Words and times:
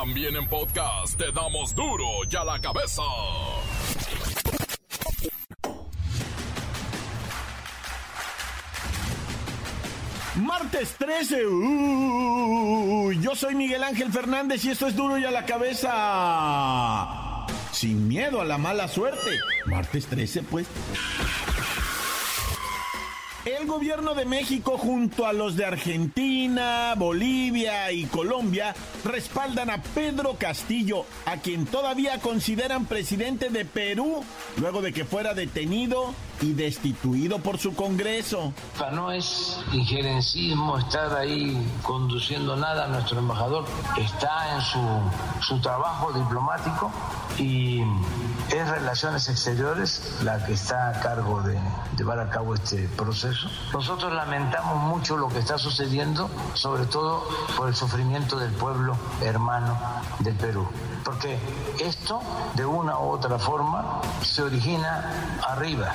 También 0.00 0.34
en 0.34 0.46
podcast 0.46 1.18
te 1.18 1.30
damos 1.30 1.74
duro 1.74 2.06
y 2.26 2.34
a 2.34 2.42
la 2.42 2.58
cabeza. 2.58 3.02
Martes 10.36 10.94
13. 10.96 11.46
Uh, 11.46 13.12
yo 13.20 13.36
soy 13.36 13.54
Miguel 13.54 13.84
Ángel 13.84 14.10
Fernández 14.10 14.64
y 14.64 14.70
esto 14.70 14.86
es 14.86 14.96
duro 14.96 15.18
y 15.18 15.26
a 15.26 15.30
la 15.30 15.44
cabeza. 15.44 15.92
Sin 17.70 18.08
miedo 18.08 18.40
a 18.40 18.46
la 18.46 18.56
mala 18.56 18.88
suerte. 18.88 19.38
Martes 19.66 20.06
13, 20.06 20.44
pues. 20.44 20.66
El 23.58 23.66
gobierno 23.66 24.14
de 24.14 24.26
México 24.26 24.78
junto 24.78 25.26
a 25.26 25.32
los 25.32 25.56
de 25.56 25.64
Argentina, 25.64 26.94
Bolivia 26.96 27.90
y 27.90 28.04
Colombia 28.04 28.74
respaldan 29.04 29.70
a 29.70 29.82
Pedro 29.82 30.36
Castillo, 30.38 31.04
a 31.26 31.38
quien 31.38 31.66
todavía 31.66 32.20
consideran 32.20 32.84
presidente 32.84 33.48
de 33.48 33.64
Perú, 33.64 34.22
luego 34.58 34.82
de 34.82 34.92
que 34.92 35.04
fuera 35.04 35.34
detenido 35.34 36.14
y 36.40 36.52
destituido 36.52 37.40
por 37.40 37.58
su 37.58 37.74
Congreso. 37.74 38.52
No 38.92 39.10
es 39.10 39.58
injerencismo 39.72 40.78
estar 40.78 41.12
ahí 41.16 41.56
conduciendo 41.82 42.56
nada. 42.56 42.86
Nuestro 42.88 43.18
embajador 43.18 43.64
está 43.98 44.54
en 44.54 44.60
su, 44.60 44.78
su 45.40 45.60
trabajo 45.60 46.12
diplomático 46.12 46.90
y 47.38 47.82
es 48.50 48.68
Relaciones 48.68 49.28
Exteriores 49.28 50.18
la 50.24 50.44
que 50.44 50.52
está 50.52 50.90
a 50.90 51.00
cargo 51.00 51.42
de 51.42 51.58
llevar 51.96 52.18
a 52.20 52.30
cabo 52.30 52.54
este 52.54 52.88
proceso. 52.96 53.39
Nosotros 53.72 54.12
lamentamos 54.12 54.76
mucho 54.82 55.16
lo 55.16 55.28
que 55.28 55.38
está 55.38 55.58
sucediendo, 55.58 56.30
sobre 56.54 56.86
todo 56.86 57.26
por 57.56 57.68
el 57.68 57.74
sufrimiento 57.74 58.38
del 58.38 58.52
pueblo 58.52 58.96
hermano 59.22 59.78
del 60.18 60.34
Perú, 60.36 60.66
porque 61.04 61.38
esto 61.80 62.20
de 62.54 62.64
una 62.66 62.98
u 62.98 63.10
otra 63.10 63.38
forma 63.38 64.00
se 64.22 64.42
origina 64.42 65.38
arriba. 65.46 65.94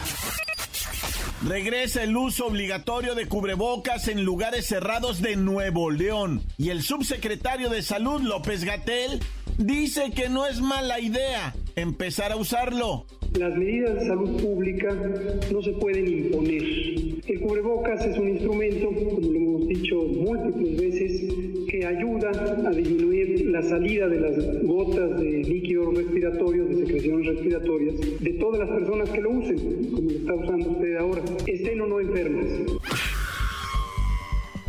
Regresa 1.42 2.02
el 2.02 2.16
uso 2.18 2.48
obligatorio 2.48 3.14
de 3.14 3.28
cubrebocas 3.28 4.08
en 4.08 4.24
lugares 4.24 4.66
cerrados 4.66 5.22
de 5.22 5.36
Nuevo 5.36 5.92
León 5.92 6.44
y 6.58 6.70
el 6.70 6.82
subsecretario 6.82 7.70
de 7.70 7.84
Salud 7.84 8.22
López 8.22 8.64
Gatel 8.64 9.22
dice 9.58 10.12
que 10.12 10.30
no 10.30 10.46
es 10.46 10.62
mala 10.62 11.00
idea 11.00 11.54
empezar 11.76 12.32
a 12.32 12.38
usarlo. 12.38 13.06
Las 13.38 13.54
medidas 13.58 13.96
de 13.96 14.08
salud 14.08 14.42
pública 14.42 14.94
no 15.52 15.62
se 15.62 15.72
pueden 15.74 16.08
imponer. 16.08 16.64
El 17.28 17.42
cubrebocas 17.42 18.06
es 18.06 18.18
un 18.18 18.30
instrumento, 18.30 18.88
como 18.88 19.20
lo 19.20 19.36
hemos 19.36 19.68
dicho 19.68 19.96
múltiples 19.96 20.78
veces, 20.78 21.34
que 21.68 21.86
ayuda 21.86 22.30
a 22.30 22.72
disminuir 22.72 23.46
la 23.48 23.62
salida 23.62 24.08
de 24.08 24.20
las 24.22 24.64
gotas 24.64 25.20
de 25.20 25.44
líquidos 25.44 25.96
respiratorios, 25.96 26.70
de 26.70 26.76
secreciones 26.86 27.28
respiratorias, 27.28 27.96
de 28.20 28.34
todas 28.34 28.60
las 28.60 28.70
personas 28.70 29.10
que 29.10 29.22
lo 29.22 29.32
usen, 29.32 29.92
como 29.92 30.10
lo 30.10 30.18
está 30.18 30.34
usando 30.34 30.70
usted 30.70 30.96
ahora, 30.96 31.22
estén 31.46 31.82
o 31.82 31.88
no 31.88 32.00
enfermas. 32.00 32.48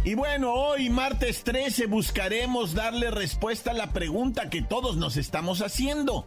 Y 0.03 0.15
bueno, 0.15 0.55
hoy 0.55 0.89
martes 0.89 1.45
13 1.45 1.87
buscaremos 1.87 2.75
darle 2.75 3.11
respuesta 3.11 3.73
a 3.73 3.75
la 3.75 3.93
pregunta 3.93 4.51
que 4.51 4.63
todos 4.63 4.97
nos 4.97 5.17
estamos 5.17 5.63
haciendo. 5.63 6.27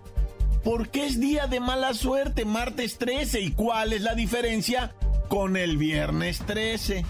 ¿Por 0.63 0.89
qué 0.89 1.05
es 1.05 1.19
día 1.19 1.47
de 1.47 1.59
mala 1.59 1.93
suerte 1.93 2.45
martes 2.45 2.97
13 2.97 3.41
y 3.41 3.51
cuál 3.51 3.93
es 3.93 4.01
la 4.01 4.13
diferencia 4.13 4.93
con 5.27 5.55
el 5.55 5.77
viernes 5.77 6.39
13? 6.45 7.05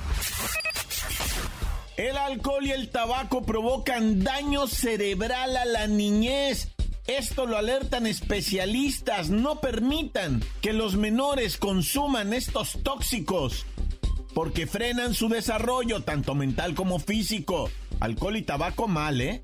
El 1.98 2.18
alcohol 2.18 2.66
y 2.66 2.72
el 2.72 2.90
tabaco 2.90 3.44
provocan 3.44 4.24
daño 4.24 4.68
cerebral 4.68 5.58
a 5.58 5.66
la 5.66 5.88
niñez. 5.88 6.70
Esto 7.08 7.46
lo 7.48 7.58
alertan 7.58 8.08
especialistas. 8.08 9.30
No 9.30 9.60
permitan 9.60 10.44
que 10.62 10.72
los 10.72 10.96
menores 10.96 11.58
consuman 11.58 12.34
estos 12.34 12.78
tóxicos 12.84 13.66
porque 14.34 14.68
frenan 14.68 15.14
su 15.14 15.28
desarrollo, 15.28 16.04
tanto 16.04 16.36
mental 16.36 16.76
como 16.76 17.00
físico. 17.00 17.70
Alcohol 18.00 18.38
y 18.38 18.44
tabaco 18.44 18.88
mal, 18.88 19.20
¿eh? 19.20 19.44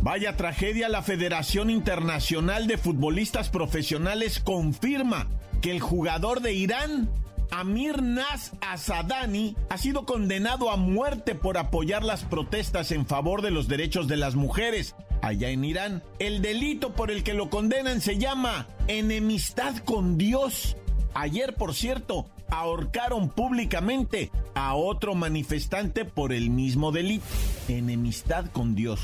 Vaya 0.00 0.36
tragedia, 0.36 0.88
la 0.88 1.02
Federación 1.02 1.70
Internacional 1.70 2.66
de 2.66 2.78
Futbolistas 2.78 3.48
Profesionales 3.48 4.38
confirma 4.38 5.26
que 5.60 5.72
el 5.72 5.80
jugador 5.80 6.40
de 6.40 6.52
Irán, 6.52 7.10
Amir 7.50 8.02
Nas 8.02 8.52
Asadani, 8.60 9.56
ha 9.68 9.76
sido 9.76 10.06
condenado 10.06 10.70
a 10.70 10.76
muerte 10.76 11.34
por 11.34 11.58
apoyar 11.58 12.04
las 12.04 12.22
protestas 12.22 12.92
en 12.92 13.06
favor 13.06 13.42
de 13.42 13.50
los 13.50 13.66
derechos 13.66 14.06
de 14.06 14.16
las 14.16 14.36
mujeres 14.36 14.94
allá 15.20 15.50
en 15.50 15.64
Irán. 15.64 16.02
El 16.20 16.42
delito 16.42 16.92
por 16.92 17.10
el 17.10 17.24
que 17.24 17.34
lo 17.34 17.50
condenan 17.50 18.00
se 18.00 18.18
llama 18.18 18.68
enemistad 18.86 19.76
con 19.78 20.16
Dios. 20.16 20.76
Ayer, 21.12 21.54
por 21.54 21.74
cierto, 21.74 22.26
ahorcaron 22.50 23.30
públicamente 23.30 24.30
a 24.54 24.74
otro 24.74 25.16
manifestante 25.16 26.04
por 26.04 26.32
el 26.32 26.50
mismo 26.50 26.92
delito, 26.92 27.26
enemistad 27.66 28.46
con 28.52 28.76
Dios. 28.76 29.00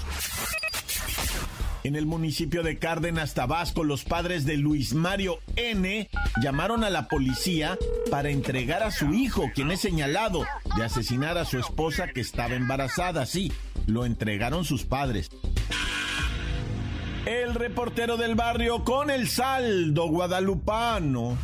En 1.84 1.96
el 1.96 2.06
municipio 2.06 2.62
de 2.62 2.78
Cárdenas, 2.78 3.34
Tabasco, 3.34 3.84
los 3.84 4.04
padres 4.04 4.46
de 4.46 4.56
Luis 4.56 4.94
Mario 4.94 5.40
N 5.54 6.08
llamaron 6.42 6.82
a 6.82 6.88
la 6.88 7.08
policía 7.08 7.76
para 8.10 8.30
entregar 8.30 8.82
a 8.82 8.90
su 8.90 9.12
hijo, 9.12 9.50
quien 9.54 9.70
es 9.70 9.80
señalado 9.80 10.46
de 10.78 10.82
asesinar 10.82 11.36
a 11.36 11.44
su 11.44 11.58
esposa 11.58 12.08
que 12.08 12.22
estaba 12.22 12.54
embarazada. 12.54 13.26
Sí, 13.26 13.52
lo 13.84 14.06
entregaron 14.06 14.64
sus 14.64 14.84
padres. 14.84 15.28
El 17.26 17.54
reportero 17.54 18.16
del 18.16 18.34
barrio 18.34 18.82
con 18.82 19.10
el 19.10 19.28
saldo 19.28 20.08
guadalupano. 20.08 21.36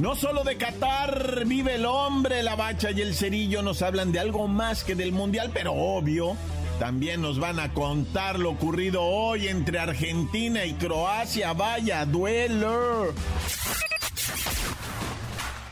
No 0.00 0.14
solo 0.14 0.44
de 0.44 0.56
Qatar 0.56 1.44
vive 1.46 1.74
el 1.74 1.84
hombre, 1.84 2.44
la 2.44 2.54
bacha 2.54 2.92
y 2.92 3.00
el 3.00 3.12
cerillo 3.12 3.62
nos 3.62 3.82
hablan 3.82 4.12
de 4.12 4.20
algo 4.20 4.46
más 4.46 4.84
que 4.84 4.94
del 4.94 5.10
mundial, 5.10 5.50
pero 5.52 5.72
obvio 5.72 6.36
también 6.78 7.22
nos 7.22 7.38
van 7.38 7.60
a 7.60 7.72
contar 7.72 8.38
lo 8.38 8.50
ocurrido 8.50 9.02
hoy 9.02 9.48
entre 9.48 9.78
Argentina 9.78 10.64
y 10.64 10.74
Croacia. 10.74 11.52
Vaya 11.52 12.04
duelo. 12.04 13.14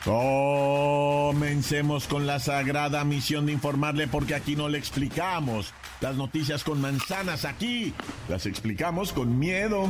Comencemos 0.05 2.09
con 2.09 2.27
la 2.27 2.41
sagrada 2.41 3.05
misión 3.05 3.47
de 3.47 3.53
informarle 3.53 4.09
porque 4.09 4.35
aquí 4.35 4.57
no 4.57 4.69
le 4.69 4.79
explicamos 4.79 5.73
las 6.01 6.17
noticias 6.17 6.65
con 6.65 6.81
manzanas, 6.81 7.45
aquí 7.45 7.95
las 8.29 8.47
explicamos 8.47 9.13
con 9.13 9.39
miedo. 9.39 9.89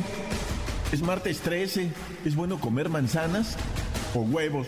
Es 0.91 1.01
martes 1.01 1.39
13, 1.39 1.91
¿es 2.25 2.35
bueno 2.35 2.59
comer 2.59 2.89
manzanas 2.89 3.57
o 4.13 4.19
huevos? 4.19 4.67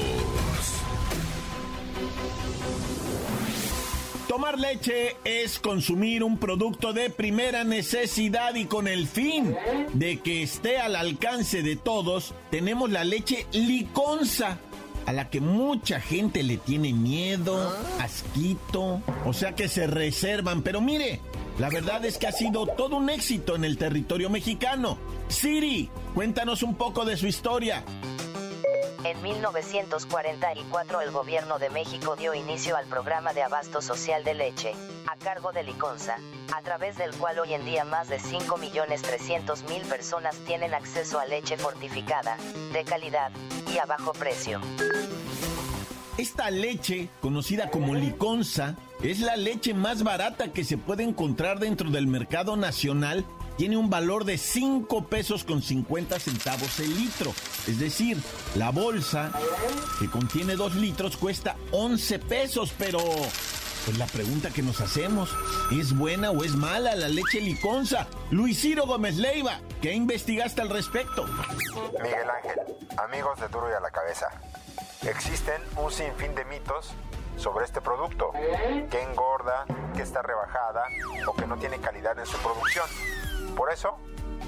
Tomar 4.31 4.57
leche 4.57 5.17
es 5.25 5.59
consumir 5.59 6.23
un 6.23 6.37
producto 6.37 6.93
de 6.93 7.09
primera 7.09 7.65
necesidad 7.65 8.55
y 8.55 8.63
con 8.63 8.87
el 8.87 9.05
fin 9.05 9.57
de 9.91 10.21
que 10.21 10.41
esté 10.41 10.77
al 10.77 10.95
alcance 10.95 11.61
de 11.63 11.75
todos, 11.75 12.33
tenemos 12.49 12.89
la 12.89 13.03
leche 13.03 13.45
liconza 13.51 14.57
a 15.05 15.11
la 15.11 15.29
que 15.29 15.41
mucha 15.41 15.99
gente 15.99 16.43
le 16.43 16.55
tiene 16.55 16.93
miedo, 16.93 17.75
asquito, 17.99 19.01
o 19.25 19.33
sea 19.33 19.53
que 19.53 19.67
se 19.67 19.85
reservan. 19.85 20.61
Pero 20.61 20.79
mire, 20.79 21.19
la 21.59 21.67
verdad 21.67 22.05
es 22.05 22.17
que 22.17 22.27
ha 22.27 22.31
sido 22.31 22.67
todo 22.67 22.95
un 22.95 23.09
éxito 23.09 23.57
en 23.57 23.65
el 23.65 23.77
territorio 23.77 24.29
mexicano. 24.29 24.97
Siri, 25.27 25.89
cuéntanos 26.15 26.63
un 26.63 26.75
poco 26.75 27.03
de 27.03 27.17
su 27.17 27.27
historia. 27.27 27.83
En 29.03 29.19
1944 29.23 31.01
el 31.01 31.11
gobierno 31.11 31.57
de 31.57 31.71
México 31.71 32.15
dio 32.15 32.35
inicio 32.35 32.77
al 32.77 32.85
programa 32.85 33.33
de 33.33 33.41
abasto 33.41 33.81
social 33.81 34.23
de 34.23 34.35
leche, 34.35 34.73
a 35.07 35.17
cargo 35.17 35.51
de 35.51 35.63
Liconza, 35.63 36.17
a 36.55 36.61
través 36.61 36.97
del 36.97 37.11
cual 37.15 37.39
hoy 37.39 37.53
en 37.53 37.65
día 37.65 37.83
más 37.83 38.09
de 38.09 38.19
5.300.000 38.19 39.81
personas 39.89 40.35
tienen 40.45 40.75
acceso 40.75 41.19
a 41.19 41.25
leche 41.25 41.57
fortificada, 41.57 42.37
de 42.73 42.83
calidad, 42.83 43.31
y 43.73 43.79
a 43.79 43.85
bajo 43.85 44.13
precio. 44.13 44.61
Esta 46.19 46.51
leche, 46.51 47.09
conocida 47.21 47.71
como 47.71 47.95
liconza, 47.95 48.75
es 49.01 49.21
la 49.21 49.35
leche 49.35 49.73
más 49.73 50.03
barata 50.03 50.53
que 50.53 50.63
se 50.63 50.77
puede 50.77 51.01
encontrar 51.03 51.57
dentro 51.57 51.89
del 51.89 52.05
mercado 52.05 52.55
nacional. 52.55 53.25
Tiene 53.61 53.77
un 53.77 53.91
valor 53.91 54.25
de 54.25 54.39
5 54.39 55.05
pesos 55.05 55.43
con 55.43 55.61
50 55.61 56.19
centavos 56.19 56.79
el 56.79 56.95
litro. 56.95 57.29
Es 57.67 57.79
decir, 57.79 58.17
la 58.55 58.71
bolsa 58.71 59.31
que 59.99 60.09
contiene 60.09 60.55
2 60.55 60.77
litros 60.77 61.15
cuesta 61.15 61.55
11 61.69 62.17
pesos, 62.17 62.73
pero 62.75 62.97
pues 63.85 63.99
la 63.99 64.07
pregunta 64.07 64.49
que 64.49 64.63
nos 64.63 64.81
hacemos, 64.81 65.29
¿es 65.79 65.95
buena 65.95 66.31
o 66.31 66.43
es 66.43 66.55
mala 66.55 66.95
la 66.95 67.07
leche 67.07 67.39
liconza? 67.39 68.07
Luis 68.31 68.59
Ciro 68.59 68.87
Gómez 68.87 69.17
Leiva, 69.17 69.59
¿qué 69.79 69.93
investigaste 69.93 70.63
al 70.63 70.69
respecto? 70.69 71.27
Miguel 72.01 72.31
Ángel, 72.31 72.61
amigos 72.97 73.39
de 73.39 73.47
Duro 73.49 73.69
y 73.69 73.73
a 73.73 73.79
la 73.79 73.91
Cabeza. 73.91 74.25
Existen 75.03 75.61
un 75.77 75.91
sinfín 75.91 76.33
de 76.33 76.45
mitos 76.45 76.93
sobre 77.37 77.65
este 77.65 77.79
producto, 77.79 78.31
que 78.89 79.03
engorda, 79.03 79.65
que 79.95 80.01
está 80.01 80.23
rebajada 80.23 80.83
o 81.27 81.35
que 81.35 81.45
no 81.45 81.57
tiene 81.57 81.77
calidad 81.77 82.17
en 82.17 82.25
su 82.25 82.37
producción. 82.37 82.87
Por 83.55 83.71
eso, 83.71 83.97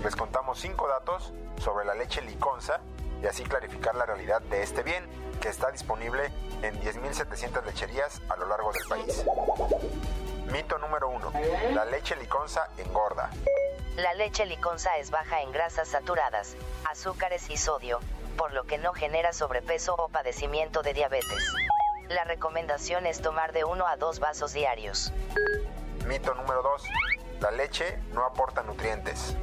les 0.03 0.15
contamos 0.15 0.59
cinco 0.59 0.87
datos 0.87 1.33
sobre 1.59 1.85
la 1.85 1.93
leche 1.93 2.21
liconza 2.21 2.79
y 3.21 3.27
así 3.27 3.43
clarificar 3.43 3.95
la 3.95 4.05
realidad 4.05 4.41
de 4.41 4.63
este 4.63 4.83
bien 4.83 5.07
que 5.41 5.49
está 5.49 5.71
disponible 5.71 6.31
en 6.61 6.79
10.700 6.81 7.63
lecherías 7.65 8.21
a 8.29 8.35
lo 8.37 8.47
largo 8.47 8.71
del 8.71 8.87
país. 8.87 9.25
Mito 10.51 10.77
número 10.77 11.09
1. 11.09 11.33
La 11.73 11.85
leche 11.85 12.15
liconza 12.15 12.69
engorda. 12.77 13.29
La 13.95 14.13
leche 14.13 14.45
liconza 14.45 14.97
es 14.97 15.11
baja 15.11 15.41
en 15.41 15.51
grasas 15.51 15.87
saturadas, 15.87 16.55
azúcares 16.89 17.49
y 17.49 17.57
sodio, 17.57 17.99
por 18.37 18.53
lo 18.53 18.65
que 18.65 18.77
no 18.77 18.93
genera 18.93 19.33
sobrepeso 19.33 19.95
o 19.95 20.09
padecimiento 20.09 20.81
de 20.81 20.93
diabetes. 20.93 21.53
La 22.09 22.23
recomendación 22.23 23.05
es 23.05 23.21
tomar 23.21 23.53
de 23.53 23.63
1 23.63 23.87
a 23.87 23.97
2 23.97 24.19
vasos 24.19 24.53
diarios. 24.53 25.13
Mito 26.05 26.33
número 26.33 26.61
2. 26.61 26.83
La 27.43 27.51
leche 27.51 27.99
no 28.13 28.23
aporta 28.23 28.63
nutrientes. 28.63 29.35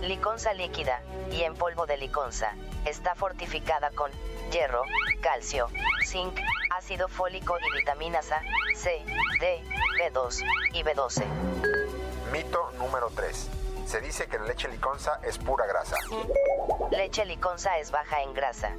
Liconza 0.00 0.54
líquida, 0.54 1.02
y 1.32 1.42
en 1.42 1.56
polvo 1.56 1.84
de 1.84 1.96
liconza, 1.96 2.54
está 2.84 3.16
fortificada 3.16 3.90
con 3.90 4.12
hierro, 4.52 4.84
calcio, 5.20 5.66
zinc, 6.04 6.38
ácido 6.70 7.08
fólico 7.08 7.56
y 7.58 7.78
vitaminas 7.78 8.30
A, 8.30 8.40
C, 8.76 9.04
D, 9.40 9.60
B2 10.00 10.44
y 10.72 10.84
B12. 10.84 11.24
Mito 12.30 12.70
número 12.78 13.10
3. 13.16 13.50
Se 13.86 14.00
dice 14.00 14.28
que 14.28 14.38
la 14.38 14.44
leche 14.44 14.68
liconza 14.68 15.18
es 15.24 15.36
pura 15.36 15.66
grasa. 15.66 15.96
Leche 16.92 17.24
liconza 17.24 17.76
es 17.78 17.90
baja 17.90 18.22
en 18.22 18.34
grasa. 18.34 18.70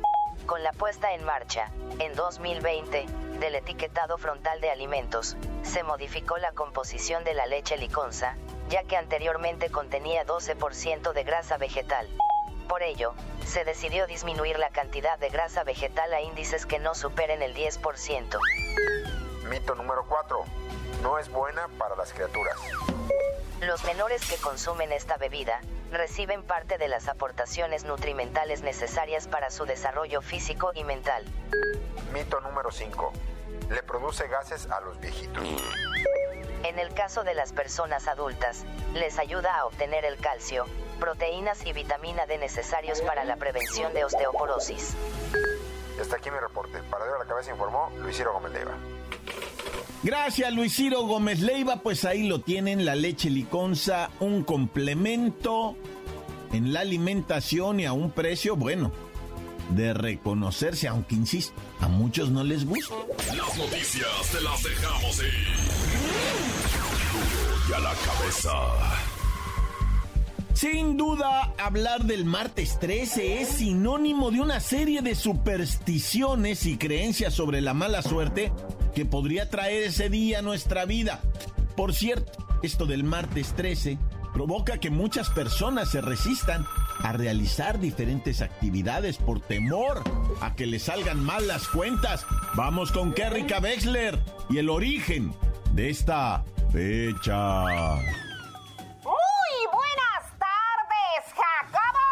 Con 0.46 0.64
la 0.64 0.72
puesta 0.72 1.12
en 1.12 1.26
marcha, 1.26 1.70
en 2.00 2.16
2020, 2.16 3.08
del 3.42 3.56
etiquetado 3.56 4.20
frontal 4.20 4.62
de 4.62 4.70
alimentos, 4.70 5.36
se 5.64 5.84
modificó 5.84 6.38
la 6.38 6.52
composición 6.54 7.24
de 7.24 7.34
la 7.34 7.48
leche 7.48 7.76
liconza, 7.76 8.38
ya 8.70 8.84
que 8.84 8.96
anteriormente 8.96 9.70
contenía 9.70 10.26
12% 10.26 11.12
de 11.12 11.24
grasa 11.24 11.58
vegetal. 11.58 12.08
Por 12.70 12.84
ello, 12.84 13.16
se 13.46 13.66
decidió 13.66 14.06
disminuir 14.06 14.60
la 14.60 14.70
cantidad 14.70 15.18
de 15.18 15.30
grasa 15.30 15.64
vegetal 15.64 16.14
a 16.14 16.22
índices 16.22 16.68
que 16.68 16.78
no 16.78 16.94
superen 16.94 17.42
el 17.42 17.56
10%. 17.56 18.40
Mito 19.50 19.76
número 19.76 20.06
4. 20.08 20.46
No 21.02 21.18
es 21.18 21.30
buena 21.30 21.68
para 21.80 21.96
las 21.96 22.14
criaturas. 22.14 22.56
Los 23.60 23.84
menores 23.86 24.22
que 24.30 24.38
consumen 24.38 24.92
esta 24.92 25.18
bebida 25.18 25.62
reciben 25.92 26.44
parte 26.44 26.78
de 26.78 26.88
las 26.88 27.08
aportaciones 27.08 27.86
nutrimentales 27.86 28.62
necesarias 28.62 29.28
para 29.28 29.50
su 29.50 29.66
desarrollo 29.66 30.22
físico 30.22 30.72
y 30.76 30.84
mental. 30.84 31.26
Mito 32.14 32.42
número 32.42 32.72
5. 32.72 33.14
Le 33.70 33.84
produce 33.84 34.28
gases 34.28 34.70
a 34.70 34.82
los 34.82 35.00
viejitos. 35.00 35.44
En 36.64 36.78
el 36.78 36.94
caso 36.94 37.24
de 37.24 37.34
las 37.34 37.54
personas 37.54 38.08
adultas, 38.08 38.66
les 38.94 39.18
ayuda 39.18 39.56
a 39.56 39.66
obtener 39.66 40.06
el 40.06 40.18
calcio, 40.18 40.66
proteínas 41.00 41.66
y 41.66 41.74
vitamina 41.74 42.26
D 42.26 42.38
necesarios 42.38 43.02
para 43.02 43.24
la 43.24 43.38
prevención 43.38 43.94
de 43.94 44.04
osteoporosis. 44.04 44.96
Hasta 46.00 46.18
aquí 46.18 46.30
mi 46.30 46.38
reporte. 46.38 46.80
Para 46.90 47.06
a 47.06 47.20
la 47.20 47.26
cabeza 47.26 47.52
informó 47.52 47.90
Luis 48.00 48.18
Ciro 48.18 48.34
Gómez 48.34 48.52
Leiva. 48.52 48.74
Gracias 50.04 50.52
Luis 50.52 50.76
Ciro 50.76 51.04
Gómez 51.04 51.40
Leiva, 51.42 51.78
pues 51.78 52.06
ahí 52.06 52.28
lo 52.28 52.42
tienen, 52.42 52.86
la 52.86 52.96
leche 52.96 53.30
liconza, 53.30 54.10
un 54.20 54.44
complemento 54.44 55.76
en 56.52 56.74
la 56.74 56.80
alimentación 56.80 57.80
y 57.80 57.86
a 57.86 57.94
un 57.94 58.12
precio 58.12 58.56
bueno 58.56 58.92
de 59.70 59.94
reconocerse, 59.94 60.88
aunque 60.88 61.16
insisto, 61.16 61.54
a 61.80 61.88
muchos 61.88 62.30
no 62.30 62.44
les 62.44 62.66
gusta. 62.66 62.96
Las 63.36 63.58
noticias 63.58 64.08
te 64.32 64.42
las 64.42 64.64
dejamos 64.64 65.20
ir. 65.20 65.34
y 67.70 67.74
a 67.74 67.80
la 67.80 67.94
cabeza. 67.94 68.52
Sin 70.54 70.96
duda, 70.96 71.54
hablar 71.58 72.04
del 72.04 72.26
martes 72.26 72.78
13 72.80 73.42
es 73.42 73.48
sinónimo 73.48 74.30
de 74.30 74.42
una 74.42 74.60
serie 74.60 75.02
de 75.02 75.16
supersticiones 75.16 76.66
y 76.66 76.78
creencias 76.78 77.34
sobre 77.34 77.62
la 77.62 77.74
mala 77.74 78.02
suerte 78.04 78.52
que 78.94 79.06
podría 79.06 79.50
traer 79.50 79.84
ese 79.84 80.10
día 80.10 80.40
a 80.40 80.42
nuestra 80.44 80.86
vida. 80.86 81.22
Por 81.76 81.94
cierto, 81.94 82.34
esto 82.62 82.86
del 82.86 83.04
martes 83.04 83.54
13 83.56 83.98
provoca 84.34 84.78
que 84.78 84.90
muchas 84.90 85.30
personas 85.30 85.90
se 85.90 86.02
resistan 86.02 86.66
a 87.04 87.14
realizar 87.14 87.80
diferentes 87.80 88.42
actividades 88.42 89.18
por 89.18 89.40
temor 89.40 90.04
a 90.42 90.56
que 90.56 90.66
les 90.66 90.84
salgan 90.84 91.24
mal 91.24 91.48
las 91.48 91.68
cuentas. 91.68 92.26
Vamos 92.56 92.92
con 92.92 93.14
Kerrika 93.14 93.60
Wexler 93.60 94.20
y 94.50 94.58
el 94.58 94.70
origen 94.70 95.34
de 95.74 95.90
esta 95.90 96.44
fecha. 96.72 97.66
Muy 99.04 99.58
buenas 99.72 100.24
tardes, 100.40 101.34
Jacobo. 101.36 102.10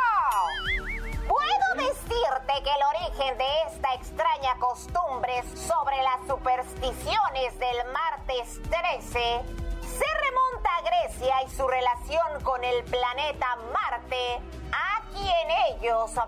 Puedo 1.28 1.88
decirte 1.88 2.54
que 2.64 2.70
el 2.70 2.84
origen 2.96 3.38
de 3.38 3.46
esta 3.68 3.94
extraña 3.96 4.56
costumbre 4.60 5.44
sobre 5.56 5.98
las 6.04 6.28
supersticiones 6.28 7.60
del 7.60 7.78
martes 7.94 8.62
13 8.64 9.60
se 10.00 10.06
remonta 10.24 10.70
a 10.78 10.82
Grecia 10.82 11.36
y 11.46 11.50
su 11.50 11.68
relación 11.68 12.42
con 12.44 12.64
el 12.64 12.84
planeta 12.86 13.49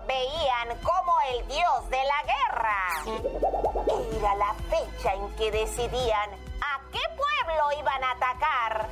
veían 0.00 0.78
como 0.82 1.12
el 1.30 1.46
dios 1.48 1.90
de 1.90 2.02
la 2.04 2.22
guerra. 2.22 2.78
Era 4.16 4.34
la 4.36 4.54
fecha 4.70 5.14
en 5.14 5.34
que 5.36 5.50
decidían 5.50 6.30
a 6.60 6.80
qué 6.92 7.00
pueblo 7.16 7.78
iban 7.78 8.04
a 8.04 8.10
atacar, 8.12 8.88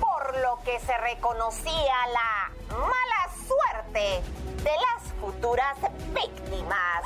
por 0.00 0.36
lo 0.38 0.58
que 0.64 0.78
se 0.80 0.96
reconocía 0.98 1.94
la 2.12 2.50
mala 2.76 3.30
suerte 3.46 4.22
de 4.62 4.70
las 4.70 5.12
futuras 5.20 5.76
víctimas. 6.12 7.02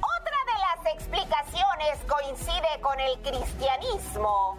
Otra 0.00 0.38
de 0.46 0.58
las 0.60 0.94
explicaciones 0.94 1.98
coincide 2.08 2.80
con 2.80 2.98
el 3.00 3.20
cristianismo 3.22 4.58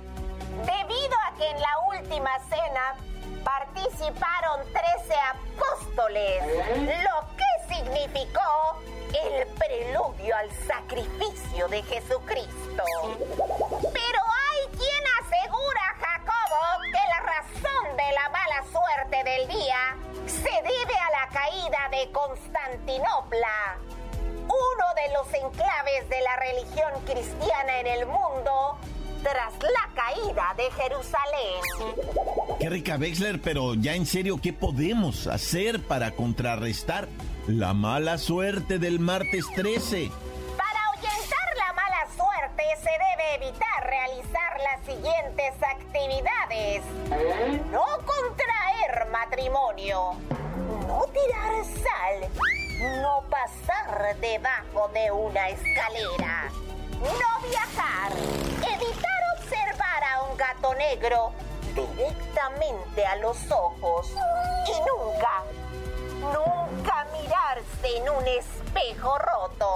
debido 0.65 1.17
a 1.27 1.35
que 1.37 1.49
en 1.49 1.61
la 1.61 1.79
última 1.89 2.31
cena 2.49 2.95
participaron 3.43 4.61
13 4.73 5.13
apóstoles, 5.15 6.43
lo 7.03 7.34
significó 7.67 8.79
el 9.13 9.47
preludio 9.47 10.35
al 10.35 10.51
sacrificio 10.67 11.67
de 11.69 11.81
Jesucristo. 11.83 12.83
Pero 13.81 14.21
hay 14.41 14.77
quien 14.77 15.03
asegura, 15.21 15.95
Jacobo, 15.99 16.81
que 16.91 17.03
la 17.09 17.19
razón 17.19 17.97
de 17.97 18.11
la 18.13 18.29
mala 18.29 18.63
suerte 18.71 19.23
del 19.23 19.47
día 19.47 19.97
se 20.25 20.61
debe 20.61 20.95
a 20.97 21.11
la 21.11 21.29
caída 21.31 21.89
de 21.91 22.11
Constantinopla, 22.11 23.77
uno 24.43 24.85
de 24.95 25.13
los 25.13 25.33
enclaves 25.33 26.09
de 26.09 26.21
la 26.21 26.35
religión 26.37 26.91
cristiana 27.05 27.79
en 27.79 27.87
el 27.87 28.05
mundo 28.05 28.77
tras 29.23 29.53
la 29.63 29.89
caída 29.95 30.53
de 30.55 30.71
Jerusalén. 30.71 31.95
Qué 32.59 32.69
rica 32.69 32.95
Wexler, 32.97 33.41
pero 33.41 33.73
ya 33.73 33.95
en 33.95 34.05
serio, 34.05 34.39
¿qué 34.41 34.53
podemos 34.53 35.25
hacer 35.25 35.81
para 35.81 36.11
contrarrestar 36.11 37.07
la 37.47 37.73
mala 37.73 38.17
suerte 38.17 38.79
del 38.79 38.99
martes 38.99 39.45
13? 39.55 40.09
Para 40.57 40.79
ahuyentar 40.87 41.47
la 41.57 41.73
mala 41.73 42.07
suerte 42.15 42.63
se 42.81 42.89
debe 42.89 43.45
evitar 43.45 43.83
realizar 43.85 44.59
las 44.63 44.85
siguientes 44.85 45.53
actividades. 45.61 46.83
No 47.71 47.85
contraer 48.05 49.09
matrimonio. 49.11 50.13
No 50.87 51.05
tirar 51.13 51.63
sal. 51.65 52.29
No 53.01 53.23
pasar 53.29 54.19
debajo 54.19 54.89
de 54.93 55.11
una 55.11 55.49
escalera. 55.49 56.49
No 56.99 57.49
viajar. 57.49 58.11
Evitar 58.57 59.15
a 60.03 60.23
un 60.23 60.37
gato 60.37 60.73
negro 60.75 61.31
directamente 61.73 63.05
a 63.05 63.15
los 63.17 63.37
ojos 63.51 64.11
y 64.67 64.73
nunca, 64.79 65.43
nunca 66.33 66.64
provoca 66.85 67.05
mirarse 67.11 67.97
en 67.97 68.09
un 68.09 68.27
espejo 68.27 69.17
roto. 69.17 69.75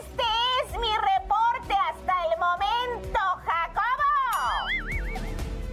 Este 0.00 0.24
es 0.62 0.78
mi 0.78 0.90
reporte 0.96 1.74
hasta 1.74 2.14
el 2.26 2.38
momento, 2.38 3.20
Jacobo. 3.44 4.12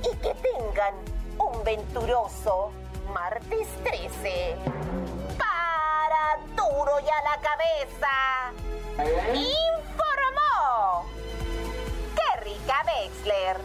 Y 0.04 0.18
que 0.18 0.34
tengan 0.36 0.94
un 1.38 1.63
venturoso 1.63 2.72
martes 3.13 3.68
13. 3.84 4.56
Para 5.38 6.39
duro 6.56 7.00
y 7.00 7.10
a 7.10 7.22
la 7.22 7.38
cabeza. 7.42 8.54
¿Eh? 8.98 9.48
Informó. 9.84 11.06
Kerry 12.15 12.58
Wexler, 12.68 13.58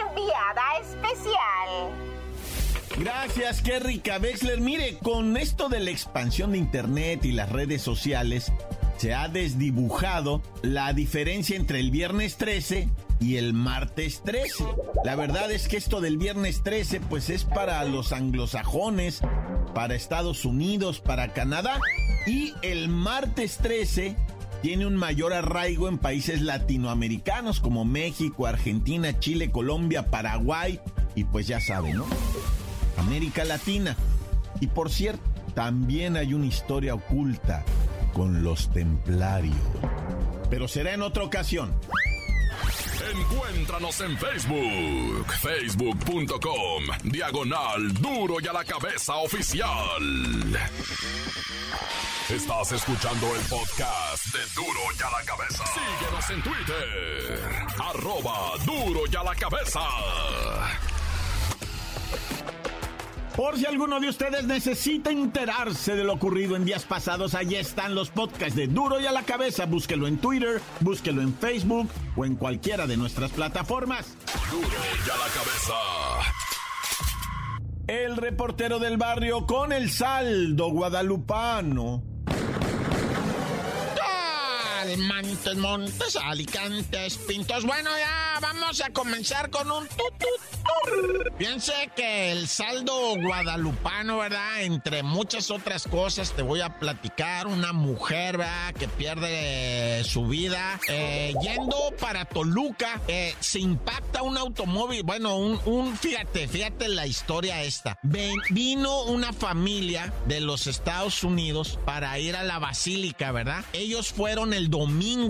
enviada 0.00 0.76
especial. 0.80 2.15
Gracias, 2.98 3.60
Kerry 3.60 4.00
Wexler. 4.22 4.60
Mire, 4.60 4.96
con 5.02 5.36
esto 5.36 5.68
de 5.68 5.80
la 5.80 5.90
expansión 5.90 6.52
de 6.52 6.58
Internet 6.58 7.24
y 7.24 7.32
las 7.32 7.50
redes 7.50 7.82
sociales, 7.82 8.52
se 8.96 9.14
ha 9.14 9.28
desdibujado 9.28 10.42
la 10.62 10.94
diferencia 10.94 11.56
entre 11.56 11.80
el 11.80 11.90
viernes 11.90 12.36
13 12.36 12.88
y 13.20 13.36
el 13.36 13.52
martes 13.52 14.22
13. 14.24 14.64
La 15.04 15.14
verdad 15.14 15.50
es 15.50 15.68
que 15.68 15.76
esto 15.76 16.00
del 16.00 16.16
viernes 16.16 16.62
13 16.62 17.00
pues 17.00 17.28
es 17.28 17.44
para 17.44 17.84
los 17.84 18.12
anglosajones, 18.12 19.20
para 19.74 19.94
Estados 19.94 20.46
Unidos, 20.46 21.00
para 21.00 21.34
Canadá 21.34 21.78
y 22.26 22.54
el 22.62 22.88
martes 22.88 23.58
13 23.58 24.16
tiene 24.62 24.86
un 24.86 24.96
mayor 24.96 25.34
arraigo 25.34 25.88
en 25.88 25.98
países 25.98 26.40
latinoamericanos 26.40 27.60
como 27.60 27.84
México, 27.84 28.46
Argentina, 28.46 29.18
Chile, 29.18 29.50
Colombia, 29.50 30.10
Paraguay 30.10 30.80
y 31.14 31.24
pues 31.24 31.46
ya 31.46 31.60
saben, 31.60 31.98
¿no? 31.98 32.06
América 32.96 33.44
Latina. 33.44 33.96
Y 34.60 34.68
por 34.68 34.90
cierto, 34.90 35.22
también 35.54 36.16
hay 36.16 36.34
una 36.34 36.46
historia 36.46 36.94
oculta 36.94 37.64
con 38.12 38.42
los 38.42 38.70
templarios. 38.70 39.56
Pero 40.50 40.68
será 40.68 40.94
en 40.94 41.02
otra 41.02 41.24
ocasión. 41.24 41.74
Encuéntranos 43.14 44.00
en 44.00 44.18
Facebook, 44.18 45.32
facebook.com, 45.40 46.84
diagonal 47.04 47.92
duro 47.94 48.36
y 48.42 48.48
a 48.48 48.52
la 48.52 48.64
cabeza 48.64 49.16
oficial. 49.16 50.02
Estás 52.28 52.72
escuchando 52.72 53.34
el 53.36 53.42
podcast 53.42 54.26
de 54.34 54.40
Duro 54.54 54.80
y 54.98 55.02
a 55.02 55.10
la 55.10 55.24
cabeza. 55.24 55.64
Síguenos 55.66 56.30
en 56.30 56.42
Twitter, 56.42 57.50
arroba 57.78 58.52
duro 58.64 59.02
y 59.10 59.14
a 59.14 59.22
la 59.22 59.34
cabeza. 59.36 59.80
Por 63.36 63.58
si 63.58 63.66
alguno 63.66 64.00
de 64.00 64.08
ustedes 64.08 64.44
necesita 64.46 65.10
enterarse 65.10 65.94
de 65.94 66.04
lo 66.04 66.14
ocurrido 66.14 66.56
en 66.56 66.64
días 66.64 66.84
pasados, 66.84 67.34
allí 67.34 67.56
están 67.56 67.94
los 67.94 68.08
podcasts 68.08 68.56
de 68.56 68.66
Duro 68.66 68.98
y 68.98 69.04
a 69.04 69.12
la 69.12 69.24
cabeza. 69.24 69.66
Búsquelo 69.66 70.06
en 70.06 70.16
Twitter, 70.16 70.62
búsquelo 70.80 71.20
en 71.20 71.34
Facebook 71.34 71.90
o 72.16 72.24
en 72.24 72.36
cualquiera 72.36 72.86
de 72.86 72.96
nuestras 72.96 73.30
plataformas. 73.32 74.16
Duro 74.50 74.66
y 74.66 75.10
a 75.10 75.16
la 75.18 75.26
cabeza. 75.34 75.74
El 77.86 78.16
reportero 78.16 78.78
del 78.78 78.96
barrio 78.96 79.46
con 79.46 79.70
el 79.70 79.90
saldo 79.90 80.70
guadalupano. 80.70 82.15
Montes, 84.98 85.56
Montes, 85.56 86.16
Alicantes, 86.16 87.18
Pintos. 87.18 87.64
Bueno, 87.64 87.90
ya 87.98 88.38
vamos 88.40 88.80
a 88.80 88.90
comenzar 88.90 89.50
con 89.50 89.70
un 89.70 89.86
tutut. 89.86 91.36
Piense 91.38 91.72
que 91.94 92.32
el 92.32 92.48
saldo 92.48 93.16
guadalupano, 93.20 94.18
¿verdad? 94.18 94.62
Entre 94.62 95.02
muchas 95.02 95.50
otras 95.50 95.86
cosas, 95.86 96.32
te 96.32 96.42
voy 96.42 96.60
a 96.60 96.78
platicar. 96.78 97.46
Una 97.46 97.72
mujer, 97.72 98.38
¿verdad? 98.38 98.74
Que 98.74 98.88
pierde 98.88 100.02
su 100.04 100.26
vida 100.26 100.80
eh, 100.88 101.34
yendo 101.42 101.76
para 102.00 102.24
Toluca. 102.24 103.00
Eh, 103.08 103.34
se 103.40 103.60
impacta 103.60 104.22
un 104.22 104.36
automóvil. 104.36 105.02
Bueno, 105.02 105.36
un, 105.36 105.60
un, 105.66 105.96
fíjate, 105.96 106.48
fíjate 106.48 106.88
la 106.88 107.06
historia 107.06 107.62
esta. 107.62 107.98
Vino 108.50 109.02
una 109.04 109.32
familia 109.32 110.12
de 110.26 110.40
los 110.40 110.66
Estados 110.66 111.22
Unidos 111.22 111.78
para 111.84 112.18
ir 112.18 112.34
a 112.36 112.42
la 112.42 112.58
basílica, 112.58 113.30
¿verdad? 113.32 113.64
Ellos 113.72 114.12
fueron 114.12 114.54
el 114.54 114.70
domingo 114.70 114.85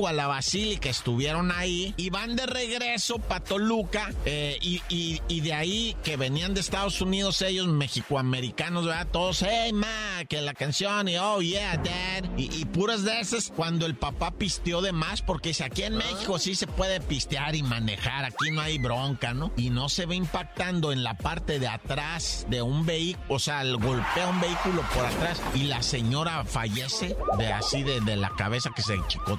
a 0.06 0.12
la 0.12 0.26
basílica, 0.26 0.90
estuvieron 0.90 1.50
ahí 1.50 1.94
y 1.96 2.10
van 2.10 2.36
de 2.36 2.46
regreso 2.46 3.18
para 3.18 3.42
Toluca 3.42 4.12
eh, 4.24 4.58
y, 4.60 4.82
y, 4.88 5.20
y, 5.28 5.40
de 5.40 5.54
ahí 5.54 5.96
que 6.04 6.16
venían 6.16 6.54
de 6.54 6.60
Estados 6.60 7.00
Unidos 7.00 7.40
ellos, 7.42 7.66
mexicoamericanos, 7.66 8.84
¿verdad? 8.84 9.08
Todos, 9.10 9.42
hey, 9.42 9.72
ma, 9.72 10.24
que 10.28 10.42
la 10.42 10.52
canción 10.52 11.08
y 11.08 11.16
oh, 11.16 11.40
yeah, 11.40 11.76
dad. 11.76 12.30
Y, 12.36 12.54
y 12.54 12.64
puras 12.66 13.02
de 13.04 13.18
esas 13.18 13.50
cuando 13.54 13.86
el 13.86 13.96
papá 13.96 14.32
pisteó 14.32 14.82
de 14.82 14.92
más, 14.92 15.22
porque 15.22 15.54
si 15.54 15.62
aquí 15.62 15.82
en 15.82 15.96
México 15.96 16.38
sí 16.38 16.54
se 16.54 16.66
puede 16.66 17.00
pistear 17.00 17.56
y 17.56 17.62
manejar, 17.62 18.24
aquí 18.24 18.50
no 18.52 18.60
hay 18.60 18.78
bronca, 18.78 19.32
¿no? 19.32 19.52
Y 19.56 19.70
no 19.70 19.88
se 19.88 20.06
ve 20.06 20.16
impactando 20.16 20.92
en 20.92 21.02
la 21.02 21.16
parte 21.16 21.58
de 21.58 21.68
atrás 21.68 22.46
de 22.50 22.62
un 22.62 22.84
vehículo, 22.84 23.24
o 23.28 23.38
sea, 23.38 23.64
golpea 23.64 24.28
un 24.28 24.40
vehículo 24.40 24.82
por 24.94 25.06
atrás 25.06 25.40
y 25.54 25.64
la 25.64 25.82
señora 25.82 26.44
fallece 26.44 27.16
de 27.38 27.52
así 27.52 27.82
de, 27.82 28.00
de 28.00 28.16
la 28.16 28.30
cabeza 28.30 28.70
que 28.74 28.82
se 28.82 28.94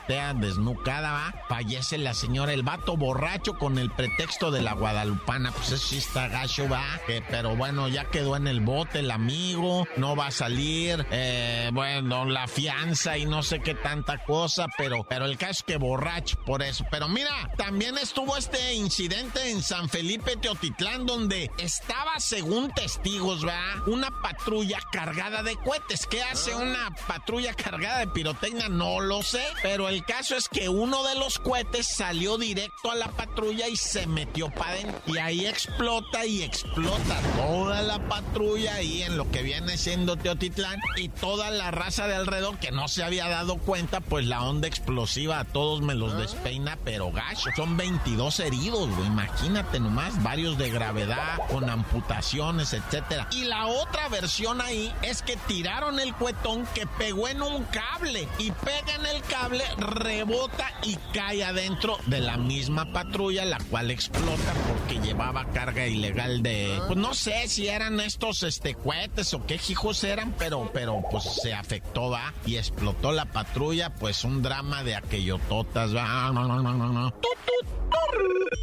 desnucada, 0.07 1.11
va. 1.11 1.33
Fallece 1.47 1.97
la 1.97 2.13
señora, 2.13 2.53
el 2.53 2.63
vato 2.63 2.97
borracho 2.97 3.57
con 3.57 3.77
el 3.77 3.91
pretexto 3.91 4.51
de 4.51 4.61
la 4.61 4.73
guadalupana. 4.73 5.51
Pues 5.51 5.71
eso 5.71 5.87
sí 5.87 5.97
está 5.97 6.27
gacho, 6.27 6.67
va. 6.69 6.83
Que, 7.05 7.21
pero 7.21 7.55
bueno, 7.55 7.87
ya 7.87 8.05
quedó 8.05 8.35
en 8.35 8.47
el 8.47 8.61
bote 8.61 8.99
el 8.99 9.11
amigo, 9.11 9.87
no 9.97 10.15
va 10.15 10.27
a 10.27 10.31
salir. 10.31 11.05
Eh, 11.11 11.69
bueno, 11.73 12.25
la 12.25 12.47
fianza 12.47 13.17
y 13.17 13.25
no 13.25 13.43
sé 13.43 13.59
qué 13.59 13.75
tanta 13.75 14.23
cosa, 14.23 14.67
pero, 14.77 15.03
pero 15.03 15.25
el 15.25 15.37
caso 15.37 15.51
es 15.51 15.63
que 15.63 15.77
borracho 15.77 16.37
por 16.45 16.63
eso. 16.63 16.85
Pero 16.91 17.07
mira, 17.07 17.51
también 17.57 17.97
estuvo 17.97 18.37
este 18.37 18.73
incidente 18.73 19.51
en 19.51 19.61
San 19.61 19.89
Felipe 19.89 20.35
Teotitlán 20.37 21.05
donde 21.05 21.51
estaba, 21.57 22.19
según 22.19 22.71
testigos, 22.71 23.45
va, 23.45 23.83
una 23.87 24.09
patrulla 24.21 24.79
cargada 24.91 25.43
de 25.43 25.55
cohetes. 25.55 26.05
¿Qué 26.07 26.21
hace 26.23 26.55
una 26.55 26.89
patrulla 27.07 27.53
cargada 27.53 27.99
de 27.99 28.07
pirotecnia? 28.07 28.69
No 28.69 28.99
lo 28.99 29.23
sé, 29.23 29.43
pero 29.61 29.86
el 29.89 30.03
caso 30.05 30.35
es 30.35 30.49
que 30.49 30.69
uno 30.69 31.03
de 31.03 31.15
los 31.15 31.39
cohetes 31.39 31.87
salió 31.87 32.37
directo 32.37 32.91
a 32.91 32.95
la 32.95 33.07
patrulla 33.07 33.67
y 33.67 33.77
se 33.77 34.07
metió 34.07 34.49
para 34.49 34.71
adentro. 34.71 35.01
Y 35.07 35.17
ahí 35.17 35.45
explota 35.45 36.25
y 36.25 36.43
explota 36.43 37.19
toda 37.37 37.81
la 37.81 37.99
patrulla 38.07 38.75
ahí 38.75 39.03
en 39.03 39.17
lo 39.17 39.29
que 39.31 39.41
viene 39.41 39.77
siendo 39.77 40.17
Teotitlán 40.17 40.79
y 40.95 41.09
toda 41.09 41.51
la 41.51 41.71
raza 41.71 42.07
de 42.07 42.15
alrededor 42.15 42.57
que 42.57 42.71
no 42.71 42.87
se 42.87 43.03
había 43.03 43.27
dado 43.27 43.57
cuenta, 43.57 44.01
pues 44.01 44.25
la 44.25 44.43
onda 44.43 44.67
explosiva 44.67 45.39
a 45.39 45.45
todos 45.45 45.81
me 45.81 45.95
los 45.95 46.17
despeina, 46.17 46.77
pero 46.83 47.11
gacho. 47.11 47.49
Son 47.55 47.77
22 47.77 48.39
heridos, 48.39 48.89
güey. 48.95 49.07
Imagínate 49.07 49.79
nomás, 49.79 50.21
varios 50.23 50.57
de 50.57 50.69
gravedad, 50.69 51.39
con 51.49 51.69
amputaciones, 51.69 52.73
etcétera. 52.73 53.27
Y 53.31 53.45
la 53.45 53.67
otra 53.67 54.09
versión 54.09 54.61
ahí 54.61 54.93
es 55.01 55.21
que 55.21 55.37
tiraron 55.47 55.99
el 55.99 56.13
cuetón 56.13 56.65
que 56.73 56.85
pegó 56.85 57.27
en 57.27 57.41
un 57.41 57.63
cable 57.65 58.27
y 58.37 58.51
pega 58.51 58.95
en 58.95 59.05
el 59.05 59.21
cable, 59.23 59.63
rebota 59.77 60.67
y 60.83 60.97
cae 61.13 61.43
adentro 61.43 61.97
de 62.07 62.19
la 62.19 62.37
misma 62.37 62.91
patrulla, 62.91 63.45
la 63.45 63.57
cual 63.69 63.91
explota 63.91 64.53
porque 64.67 64.99
llevaba 64.99 65.45
carga 65.51 65.87
ilegal 65.87 66.43
de. 66.43 66.81
Pues 66.87 66.97
no 66.97 67.13
sé 67.13 67.47
si 67.47 67.67
eran 67.67 67.99
estos 67.99 68.43
este, 68.43 68.75
cohetes 68.75 69.33
o 69.33 69.45
qué 69.45 69.59
hijos 69.69 70.03
eran, 70.03 70.33
pero, 70.37 70.69
pero 70.73 71.01
pues 71.09 71.23
se 71.23 71.53
afectó, 71.53 72.09
va, 72.09 72.33
y 72.45 72.57
explotó 72.57 73.11
la 73.11 73.25
patrulla, 73.25 73.93
pues 73.95 74.23
un 74.23 74.41
drama 74.41 74.83
de 74.83 74.95
aquellototas, 74.95 75.95
va. 75.95 76.31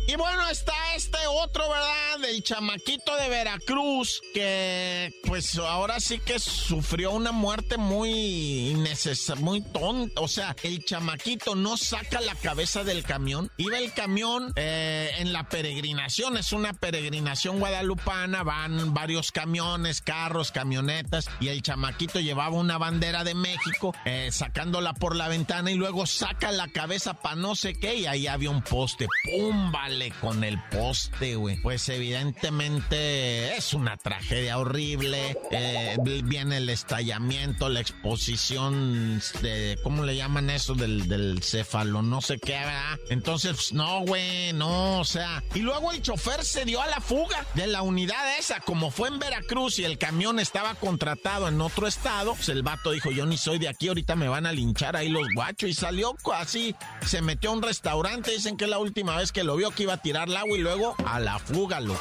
Y 0.07 0.17
bueno, 0.17 0.49
está 0.49 0.75
este 0.95 1.19
otro, 1.27 1.69
¿verdad? 1.69 2.19
Del 2.21 2.43
chamaquito 2.43 3.17
de 3.17 3.29
Veracruz, 3.29 4.21
que 4.33 5.13
pues 5.27 5.59
ahora 5.59 5.99
sí 5.99 6.19
que 6.19 6.39
sufrió 6.39 7.11
una 7.11 7.33
muerte 7.33 7.79
muy 7.79 8.71
innecesaria, 8.71 9.43
muy 9.43 9.63
tonta. 9.63 10.21
O 10.21 10.29
sea, 10.29 10.55
el 10.63 10.85
chamaquito 10.85 11.55
no 11.55 11.77
saca 11.77 12.21
la 12.21 12.35
cabeza 12.35 12.85
del 12.85 13.03
camión. 13.03 13.51
Iba 13.57 13.79
el 13.79 13.93
camión 13.93 14.53
eh, 14.57 15.11
en 15.19 15.33
la 15.33 15.49
peregrinación, 15.49 16.37
es 16.37 16.53
una 16.53 16.75
peregrinación 16.75 17.59
guadalupana, 17.59 18.43
van 18.43 18.95
varios 18.95 19.33
camiones, 19.33 20.03
carros, 20.03 20.53
camionetas, 20.53 21.31
y 21.41 21.49
el 21.49 21.63
chamaquito 21.63 22.21
llevaba 22.21 22.55
una 22.55 22.79
bandera 22.79 23.25
de 23.25 23.35
México, 23.35 23.95
eh, 24.05 24.29
sacándola 24.31 24.93
por 24.93 25.17
la 25.17 25.29
ventana 25.29 25.71
y 25.71 25.75
luego 25.75 26.07
saca 26.07 26.53
la 26.53 26.69
cabeza 26.69 27.15
para 27.15 27.37
no 27.37 27.57
sé 27.57 27.75
qué, 27.75 27.97
y 27.97 28.07
ahí 28.07 28.27
había 28.27 28.51
un 28.51 28.63
poste. 28.63 29.09
¡Pum! 29.25 29.73
Vale 29.73 30.13
con 30.21 30.45
el 30.45 30.61
poste, 30.71 31.37
güey. 31.37 31.57
Pues 31.63 31.89
evidentemente 31.89 33.57
es 33.57 33.75
una 33.75 33.97
tragedia 33.97 34.59
horrible. 34.59 35.37
Eh, 35.51 35.97
viene 36.25 36.59
el 36.59 36.69
estallamiento, 36.69 37.69
la 37.69 37.81
exposición 37.81 39.21
de, 39.41 39.79
¿cómo 39.83 40.05
le 40.05 40.17
llaman 40.17 40.51
eso? 40.51 40.75
Del, 40.75 41.09
del 41.09 41.43
céfalo, 41.43 42.03
no 42.03 42.21
sé 42.21 42.39
qué, 42.39 42.53
¿verdad? 42.53 42.99
Entonces, 43.11 43.73
no, 43.73 44.01
güey, 44.01 44.53
no, 44.53 45.01
o 45.01 45.05
sea. 45.05 45.43
Y 45.55 45.61
luego 45.61 45.93
el 45.93 46.03
chofer 46.03 46.45
se 46.45 46.65
dio 46.65 46.83
a 46.83 46.87
la 46.87 47.01
fuga 47.01 47.47
de 47.55 47.67
la 47.67 47.83
unidad 47.83 48.39
esa, 48.39 48.61
como 48.61 48.91
fue 48.91 49.09
en 49.09 49.19
Veracruz 49.19 49.79
y 49.79 49.85
el 49.85 49.99
camión 49.99 50.39
estaba 50.39 50.75
contratado 50.75 51.49
en 51.49 51.61
otro 51.61 51.87
estado, 51.87 52.35
pues 52.35 52.49
el 52.49 52.63
vato 52.63 52.91
dijo, 52.91 53.11
yo 53.11 53.27
ni 53.27 53.37
soy 53.37 53.59
de 53.59 53.69
aquí, 53.69 53.89
ahorita 53.89 54.17
me 54.17 54.29
van 54.29 54.47
a 54.47 54.53
linchar 54.53 54.97
ahí 54.97 55.09
los 55.09 55.27
guachos. 55.35 55.71
Y 55.71 55.75
salió 55.75 56.17
así, 56.35 56.75
se 57.07 57.23
metió 57.23 57.51
a 57.51 57.55
un 57.55 57.63
restaurante, 57.63 58.31
dicen 58.31 58.57
que 58.57 58.67
la 58.67 58.79
última 58.79 59.04
vez 59.05 59.33
que 59.33 59.45
lo 59.45 59.57
vio 59.57 59.71
que 59.71 59.85
iba 59.85 59.95
a 59.95 60.03
tirar 60.03 60.29
el 60.29 60.37
agua 60.37 60.57
y 60.57 60.61
luego 60.61 60.97
a 61.07 61.21
la 61.21 61.39
fuga 61.39 61.81
lo. 61.81 61.97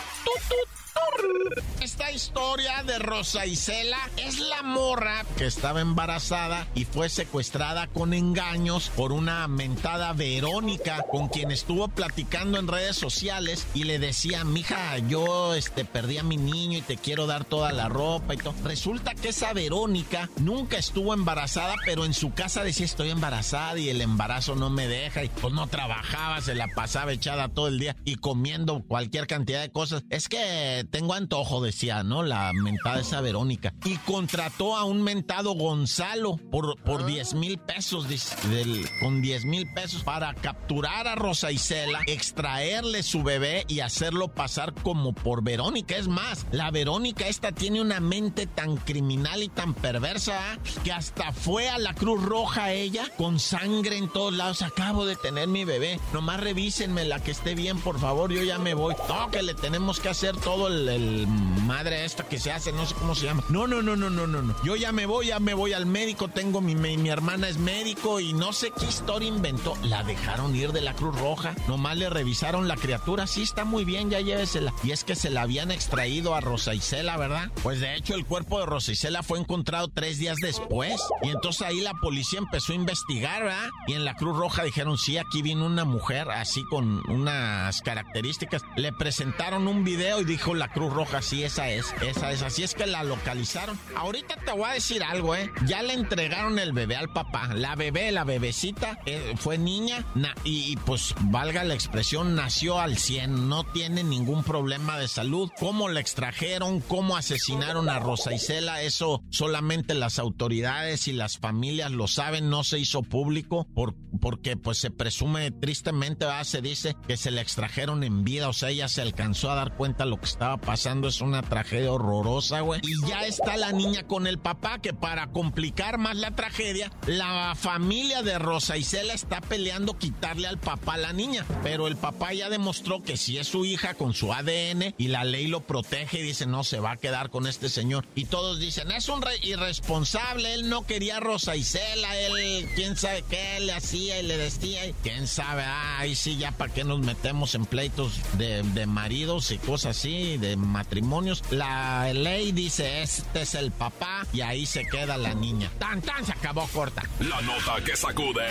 Esta 1.82 2.12
historia 2.12 2.82
de 2.84 2.98
Rosa 2.98 3.46
Isela 3.46 4.00
es 4.16 4.40
la 4.40 4.64
morra 4.64 5.26
que 5.38 5.46
estaba 5.46 5.82
embarazada 5.82 6.66
y 6.76 6.86
fue 6.86 7.10
secuestrada 7.10 7.88
con 7.88 8.14
engaños 8.14 8.90
por 8.96 9.12
una 9.12 9.48
mentada 9.50 10.14
Verónica 10.14 11.04
con 11.12 11.28
quien 11.28 11.52
estuvo 11.52 11.90
platicando 11.90 12.58
en 12.58 12.70
redes 12.70 12.96
sociales 12.96 13.68
y 13.74 13.84
le 13.84 14.00
decía, 14.00 14.46
mija, 14.46 14.98
yo 15.00 15.56
este, 15.56 15.84
perdí 15.84 16.20
a 16.20 16.24
mi 16.24 16.38
niño 16.38 16.78
y 16.78 16.84
te 16.84 16.96
quiero 16.96 17.28
dar 17.28 17.44
toda 17.44 17.74
la 17.74 17.90
ropa 17.90 18.34
y 18.34 18.38
todo. 18.38 18.56
Resulta 18.64 19.14
que 19.14 19.30
esa 19.30 19.52
Verónica 19.52 20.30
nunca 20.38 20.78
estuvo 20.78 21.14
embarazada, 21.14 21.76
pero 21.86 22.06
en 22.06 22.14
su 22.14 22.34
casa 22.34 22.64
decía 22.64 22.86
estoy 22.86 23.10
embarazada 23.10 23.78
y 23.78 23.90
el 23.90 24.00
embarazo 24.00 24.56
no 24.56 24.70
me 24.70 24.88
deja 24.88 25.24
y 25.24 25.30
pues 25.30 25.54
no 25.54 25.68
trabajaba, 25.68 26.40
se 26.40 26.56
la 26.56 26.70
pasaba 26.70 26.93
echada 27.14 27.50
todo 27.50 27.68
el 27.68 27.80
día 27.80 27.96
y 28.06 28.16
comiendo 28.16 28.84
cualquier 28.84 29.28
cantidad 29.28 29.62
de 29.62 29.72
cosas. 29.72 30.04
Es 30.10 30.30
que 30.30 30.86
tengo 30.92 31.14
antojo, 31.14 31.62
decía, 31.62 32.04
¿no? 32.04 32.24
La 32.24 32.52
mentada 32.54 33.02
esa 33.02 33.22
Verónica. 33.22 33.74
Y 33.86 33.98
contrató 33.98 34.76
a 34.76 34.84
un 34.84 35.02
mentado 35.02 35.54
Gonzalo 35.54 36.38
por, 36.38 36.82
por 36.84 37.06
10 37.06 37.34
mil 37.36 37.58
pesos, 37.58 38.08
del, 38.08 38.88
con 39.02 39.22
10 39.22 39.46
mil 39.46 39.72
pesos 39.74 40.04
para 40.04 40.34
capturar 40.34 41.08
a 41.08 41.16
Rosa 41.16 41.52
Isela, 41.52 42.02
extraerle 42.08 43.04
su 43.04 43.24
bebé 43.24 43.66
y 43.68 43.80
hacerlo 43.80 44.30
pasar 44.30 44.74
como 44.74 45.14
por 45.14 45.44
Verónica. 45.44 45.96
Es 45.96 46.08
más, 46.08 46.46
la 46.52 46.72
Verónica 46.72 47.28
esta 47.28 47.52
tiene 47.52 47.82
una 47.82 48.00
mente 48.00 48.48
tan 48.48 48.78
criminal 48.78 49.44
y 49.44 49.50
tan 49.50 49.74
perversa 49.74 50.60
que 50.84 50.92
hasta 50.92 51.32
fue 51.32 51.70
a 51.70 51.78
la 51.80 51.94
Cruz 51.94 52.24
Roja 52.24 52.72
ella 52.72 53.06
con 53.18 53.40
sangre 53.40 53.98
en 53.98 54.10
todos 54.10 54.34
lados. 54.34 54.62
Acabo 54.62 55.06
de 55.06 55.16
tener 55.16 55.48
mi 55.48 55.66
bebé. 55.66 56.00
Nomás 56.14 56.40
revísenme 56.84 57.06
la 57.06 57.20
que 57.20 57.32
esté 57.32 57.56
bien, 57.56 57.80
por 57.80 58.00
favor. 58.00 58.32
Yo 58.32 58.44
ya 58.44 58.58
me 58.60 58.74
voy. 58.74 58.96
No, 59.08 59.32
que 59.32 59.42
le 59.42 59.54
tenemos 59.54 60.00
que 60.00 60.10
hacer 60.10 60.36
todo 60.36 60.68
el, 60.68 61.28
madre 61.28 62.04
esta 62.06 62.24
que 62.28 62.40
se 62.40 62.52
hace, 62.52 62.72
no 62.74 62.86
sé 62.86 62.96
cómo 62.96 63.16
se 63.16 63.26
llama. 63.26 63.44
No, 63.50 63.68
no, 63.68 63.82
no, 63.82 63.96
no, 63.96 64.10
no, 64.10 64.28
no, 64.28 64.42
no. 64.42 64.56
Yo 64.64 64.76
ya 64.76 64.92
me 64.92 65.06
voy, 65.06 65.28
ya 65.28 65.40
me 65.40 65.54
voy 65.54 65.74
al 65.74 65.86
médico. 65.86 66.28
Tengo 66.28 66.62
mi, 66.62 66.76
mi, 66.76 67.10
hermana 67.10 67.48
es 67.48 67.58
médico 67.58 68.20
y 68.20 68.34
no 68.34 68.52
sé 68.54 68.72
qué 68.78 68.86
historia 68.86 69.28
inventó. 69.28 69.78
La 69.84 70.04
dejaron 70.04 70.56
ir 70.56 70.72
de 70.72 70.82
la 70.82 70.94
Cruz 70.94 71.18
Roja. 71.20 71.56
Nomás 71.68 71.98
le 71.98 72.10
revisaron 72.10 72.68
la 72.68 72.76
criatura. 72.76 73.28
Sí, 73.28 73.44
está 73.44 73.64
muy 73.64 73.86
bien, 73.86 74.10
ya 74.10 74.20
llévesela. 74.20 74.74
Y 74.84 74.92
es 74.92 75.04
que 75.04 75.16
se 75.16 75.30
la 75.30 75.44
habían 75.44 75.72
extraído 75.72 76.36
a 76.36 76.42
Rosa 76.42 76.74
Isela, 76.74 77.18
¿verdad? 77.18 77.50
Pues 77.62 77.80
de 77.80 77.96
hecho, 77.96 78.16
el 78.16 78.26
cuerpo 78.26 78.60
de 78.60 78.66
Rosa 78.66 78.92
Isela 78.92 79.24
fue 79.24 79.40
encontrado 79.40 79.88
tres 79.88 80.18
días 80.18 80.38
después. 80.42 81.02
Y 81.22 81.30
entonces 81.30 81.62
ahí 81.62 81.80
la 81.80 81.94
policía 81.94 82.40
empezó 82.40 82.74
a 82.74 82.76
investigar, 82.76 83.44
¿verdad? 83.44 83.70
Y 83.88 83.94
en 83.94 84.04
la 84.04 84.16
Cruz 84.16 84.38
Roja 84.38 84.64
dijeron, 84.64 84.98
sí, 84.98 85.18
aquí 85.18 85.42
vino 85.42 85.66
una 85.66 85.86
mujer 85.86 86.30
así 86.32 86.64
con 86.74 87.08
unas 87.08 87.84
características. 87.84 88.64
Le 88.78 88.92
presentaron 88.92 89.68
un 89.68 89.84
video 89.84 90.20
y 90.22 90.26
dijo 90.26 90.56
la 90.56 90.70
Cruz 90.70 90.92
Roja, 90.92 91.22
sí, 91.22 91.44
esa 91.44 91.70
es, 91.70 91.94
esa 92.02 92.32
es. 92.32 92.42
Así 92.42 92.64
es 92.64 92.74
que 92.74 92.88
la 92.88 93.04
localizaron. 93.04 93.78
Ahorita 93.96 94.38
te 94.44 94.54
voy 94.54 94.68
a 94.68 94.74
decir 94.74 95.04
algo, 95.04 95.36
¿eh? 95.36 95.52
Ya 95.68 95.84
le 95.84 95.94
entregaron 95.94 96.58
el 96.58 96.74
bebé 96.74 96.96
al 96.96 97.14
papá. 97.14 97.54
La 97.54 97.76
bebé, 97.76 98.12
la 98.12 98.24
bebecita, 98.24 98.98
eh, 99.06 99.36
fue 99.38 99.60
niña 99.60 100.04
y, 100.44 100.76
pues 100.78 101.14
valga 101.26 101.64
la 101.64 101.76
expresión, 101.76 102.34
nació 102.34 102.80
al 102.80 102.98
100. 102.98 103.50
No 103.50 103.66
tiene 103.66 104.04
ningún 104.04 104.44
problema 104.44 104.98
de 104.98 105.08
salud. 105.08 105.52
¿Cómo 105.60 105.90
la 105.90 106.00
extrajeron? 106.00 106.80
¿Cómo 106.80 107.18
asesinaron 107.18 107.88
a 107.88 108.00
Rosa 108.00 108.34
Isela? 108.34 108.82
Eso 108.82 109.22
solamente 109.30 109.94
las 109.94 110.18
autoridades 110.18 111.08
y 111.08 111.14
las 111.14 111.38
familias 111.38 111.92
lo 111.92 112.08
saben. 112.08 112.50
No 112.50 112.64
se 112.64 112.80
hizo 112.80 113.04
público 113.04 113.68
por, 113.76 113.94
porque 114.20 114.58
pues 114.58 114.80
se 114.80 114.90
presume 114.90 115.52
tristemente, 115.52 116.26
se 116.44 116.63
dice 116.64 116.96
que 117.08 117.18
se 117.18 117.32
le 117.32 117.42
extrajeron 117.42 118.04
en 118.04 118.24
vida. 118.24 118.50
O 118.50 118.54
sea, 118.54 118.70
ella 118.70 118.88
se 118.88 119.02
alcanzó 119.02 119.52
a 119.52 119.56
dar 119.56 119.76
cuenta 119.76 120.06
de 120.06 120.10
lo 120.10 120.18
que 120.18 120.26
estaba 120.26 120.58
pasando. 120.58 121.08
Es 121.08 121.22
una 121.22 121.42
tragedia 121.42 121.92
horrorosa, 121.92 122.62
güey. 122.62 122.82
Y 122.84 123.08
ya 123.08 123.26
está 123.26 123.58
la 123.58 123.72
niña 123.72 124.04
con 124.04 124.26
el 124.26 124.40
papá, 124.40 124.80
que 124.80 124.94
para 124.94 125.28
complicar 125.28 125.98
más 125.98 126.16
la 126.16 126.32
tragedia, 126.32 126.92
la 127.06 127.54
familia 127.56 128.24
de 128.24 128.40
Rosa 128.40 128.78
Isela 128.78 129.14
está 129.14 129.42
peleando 129.42 129.98
quitarle 129.98 130.48
al 130.48 130.58
papá 130.58 130.96
a 130.96 130.98
la 130.98 131.14
niña. 131.14 131.46
Pero 131.62 131.88
el 131.88 131.98
papá 131.98 132.34
ya 132.34 132.50
demostró 132.50 133.04
que 133.04 133.18
si 133.18 133.38
es 133.38 133.48
su 133.48 133.66
hija 133.66 133.94
con 133.94 134.14
su 134.14 134.34
ADN 134.34 134.96
y 134.98 135.08
la 135.08 135.24
ley 135.24 135.48
lo 135.48 135.62
protege 135.62 136.20
y 136.20 136.24
dice, 136.24 136.46
no, 136.46 136.64
se 136.64 136.80
va 136.80 136.92
a 136.92 136.98
quedar 136.98 137.30
con 137.30 137.48
este 137.48 137.70
señor. 137.70 138.06
Y 138.16 138.26
todos 138.26 138.60
dicen, 138.60 138.92
es 138.92 139.10
un 139.10 139.24
irresponsable, 139.42 140.54
él 140.54 140.70
no 140.70 140.86
quería 140.86 141.18
a 141.18 141.20
Rosa 141.20 141.56
Isela, 141.56 142.18
él, 142.18 142.68
quién 142.76 142.96
sabe 142.98 143.24
qué 143.30 143.60
le 143.60 143.74
hacía 143.74 144.20
y 144.20 144.24
le 144.24 144.38
decía, 144.38 144.82
quién 145.02 145.28
sabe, 145.28 145.64
ay, 145.66 146.16
sí, 146.16 146.38
ya 146.44 146.52
para 146.52 146.74
qué 146.74 146.84
nos 146.84 147.00
metemos 147.00 147.56
en 147.56 147.66
pleitos 147.66 148.20
de, 148.34 148.64
de 148.64 148.86
maridos 148.86 149.52
y 149.52 149.58
cosas 149.60 149.98
así, 149.98 150.36
de 150.38 150.58
matrimonios. 150.58 151.42
La 151.52 152.12
ley 152.12 152.52
dice, 152.52 153.02
este 153.02 153.44
es 153.44 153.56
el 153.56 153.72
papá 153.72 154.28
y 154.34 154.42
ahí 154.42 154.66
se 154.66 154.86
queda 154.86 155.16
la 155.16 155.34
niña. 155.34 155.72
Tan, 155.80 156.02
tan, 156.02 156.26
se 156.26 156.34
acabó 156.34 156.68
corta. 156.74 157.02
La 157.22 157.40
nota 157.44 157.82
que 157.86 157.96
sacude. 157.96 158.46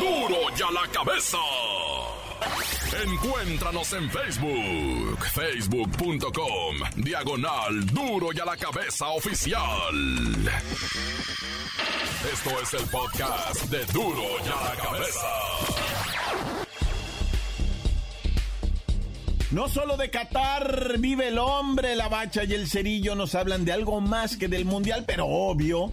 ¡Duro! 0.00 0.28
¡Duro 0.28 0.56
ya 0.56 0.72
la 0.72 0.88
cabeza! 0.90 1.38
Encuéntranos 2.94 3.90
en 3.94 4.10
Facebook, 4.10 5.24
facebook.com, 5.32 6.76
diagonal 6.96 7.86
duro 7.86 8.28
y 8.34 8.38
a 8.38 8.44
la 8.44 8.56
cabeza 8.56 9.08
oficial. 9.08 9.94
Esto 12.30 12.50
es 12.62 12.74
el 12.74 12.88
podcast 12.90 13.64
de 13.70 13.84
duro 13.86 14.22
y 14.44 14.48
a 14.48 14.62
la 14.62 14.76
cabeza. 14.76 15.26
No 19.52 19.68
solo 19.68 19.96
de 19.96 20.10
Qatar 20.10 20.98
vive 20.98 21.28
el 21.28 21.38
hombre, 21.38 21.96
la 21.96 22.08
bacha 22.08 22.44
y 22.44 22.52
el 22.52 22.68
cerillo 22.68 23.14
nos 23.14 23.34
hablan 23.34 23.64
de 23.64 23.72
algo 23.72 24.02
más 24.02 24.36
que 24.36 24.48
del 24.48 24.66
mundial, 24.66 25.04
pero 25.06 25.26
obvio. 25.26 25.92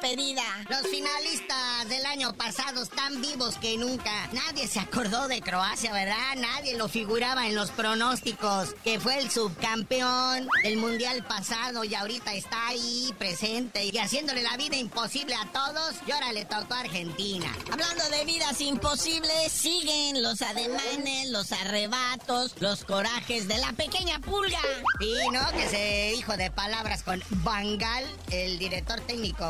despedida. 0.00 0.42
Los 0.68 0.86
finalistas 0.90 1.88
del 1.88 2.04
año 2.06 2.32
pasado 2.34 2.82
están 2.82 3.20
vivos 3.20 3.56
que 3.58 3.76
nunca. 3.76 4.28
Nadie 4.32 4.66
se 4.66 4.80
acordó 4.80 5.28
de 5.28 5.40
Croacia, 5.40 5.92
¿verdad? 5.92 6.36
Nadie 6.36 6.76
lo 6.76 6.88
figuraba 6.88 7.46
en 7.46 7.54
los 7.54 7.70
pronósticos, 7.70 8.74
que 8.82 8.98
fue 8.98 9.18
el 9.18 9.30
subcampeón 9.30 10.48
del 10.62 10.76
mundial 10.78 11.24
pasado 11.24 11.84
y 11.84 11.94
ahorita 11.94 12.34
está 12.34 12.68
ahí 12.68 13.14
presente 13.18 13.84
y 13.84 13.98
haciéndole 13.98 14.42
la 14.42 14.56
vida 14.56 14.76
imposible 14.76 15.34
a 15.34 15.46
todos. 15.52 15.94
Y 16.06 16.12
ahora 16.12 16.32
le 16.32 16.44
tocó 16.44 16.74
a 16.74 16.80
Argentina. 16.80 17.52
Hablando 17.70 18.08
de 18.10 18.24
vidas 18.24 18.60
imposibles, 18.60 19.52
siguen 19.52 20.22
los 20.22 20.40
ademanes, 20.42 21.28
los 21.30 21.52
arrebatos, 21.52 22.54
los 22.60 22.84
corajes 22.84 23.48
de 23.48 23.58
la 23.58 23.72
pequeña 23.72 24.18
pulga. 24.20 24.60
Sí, 24.98 25.14
¿no? 25.32 25.50
Que 25.52 25.68
se 25.68 26.12
dijo 26.16 26.36
de 26.36 26.50
palabras 26.50 27.02
con 27.02 27.22
Bangal 27.42 28.04
el 28.30 28.58
director 28.58 29.00
técnico 29.00 29.44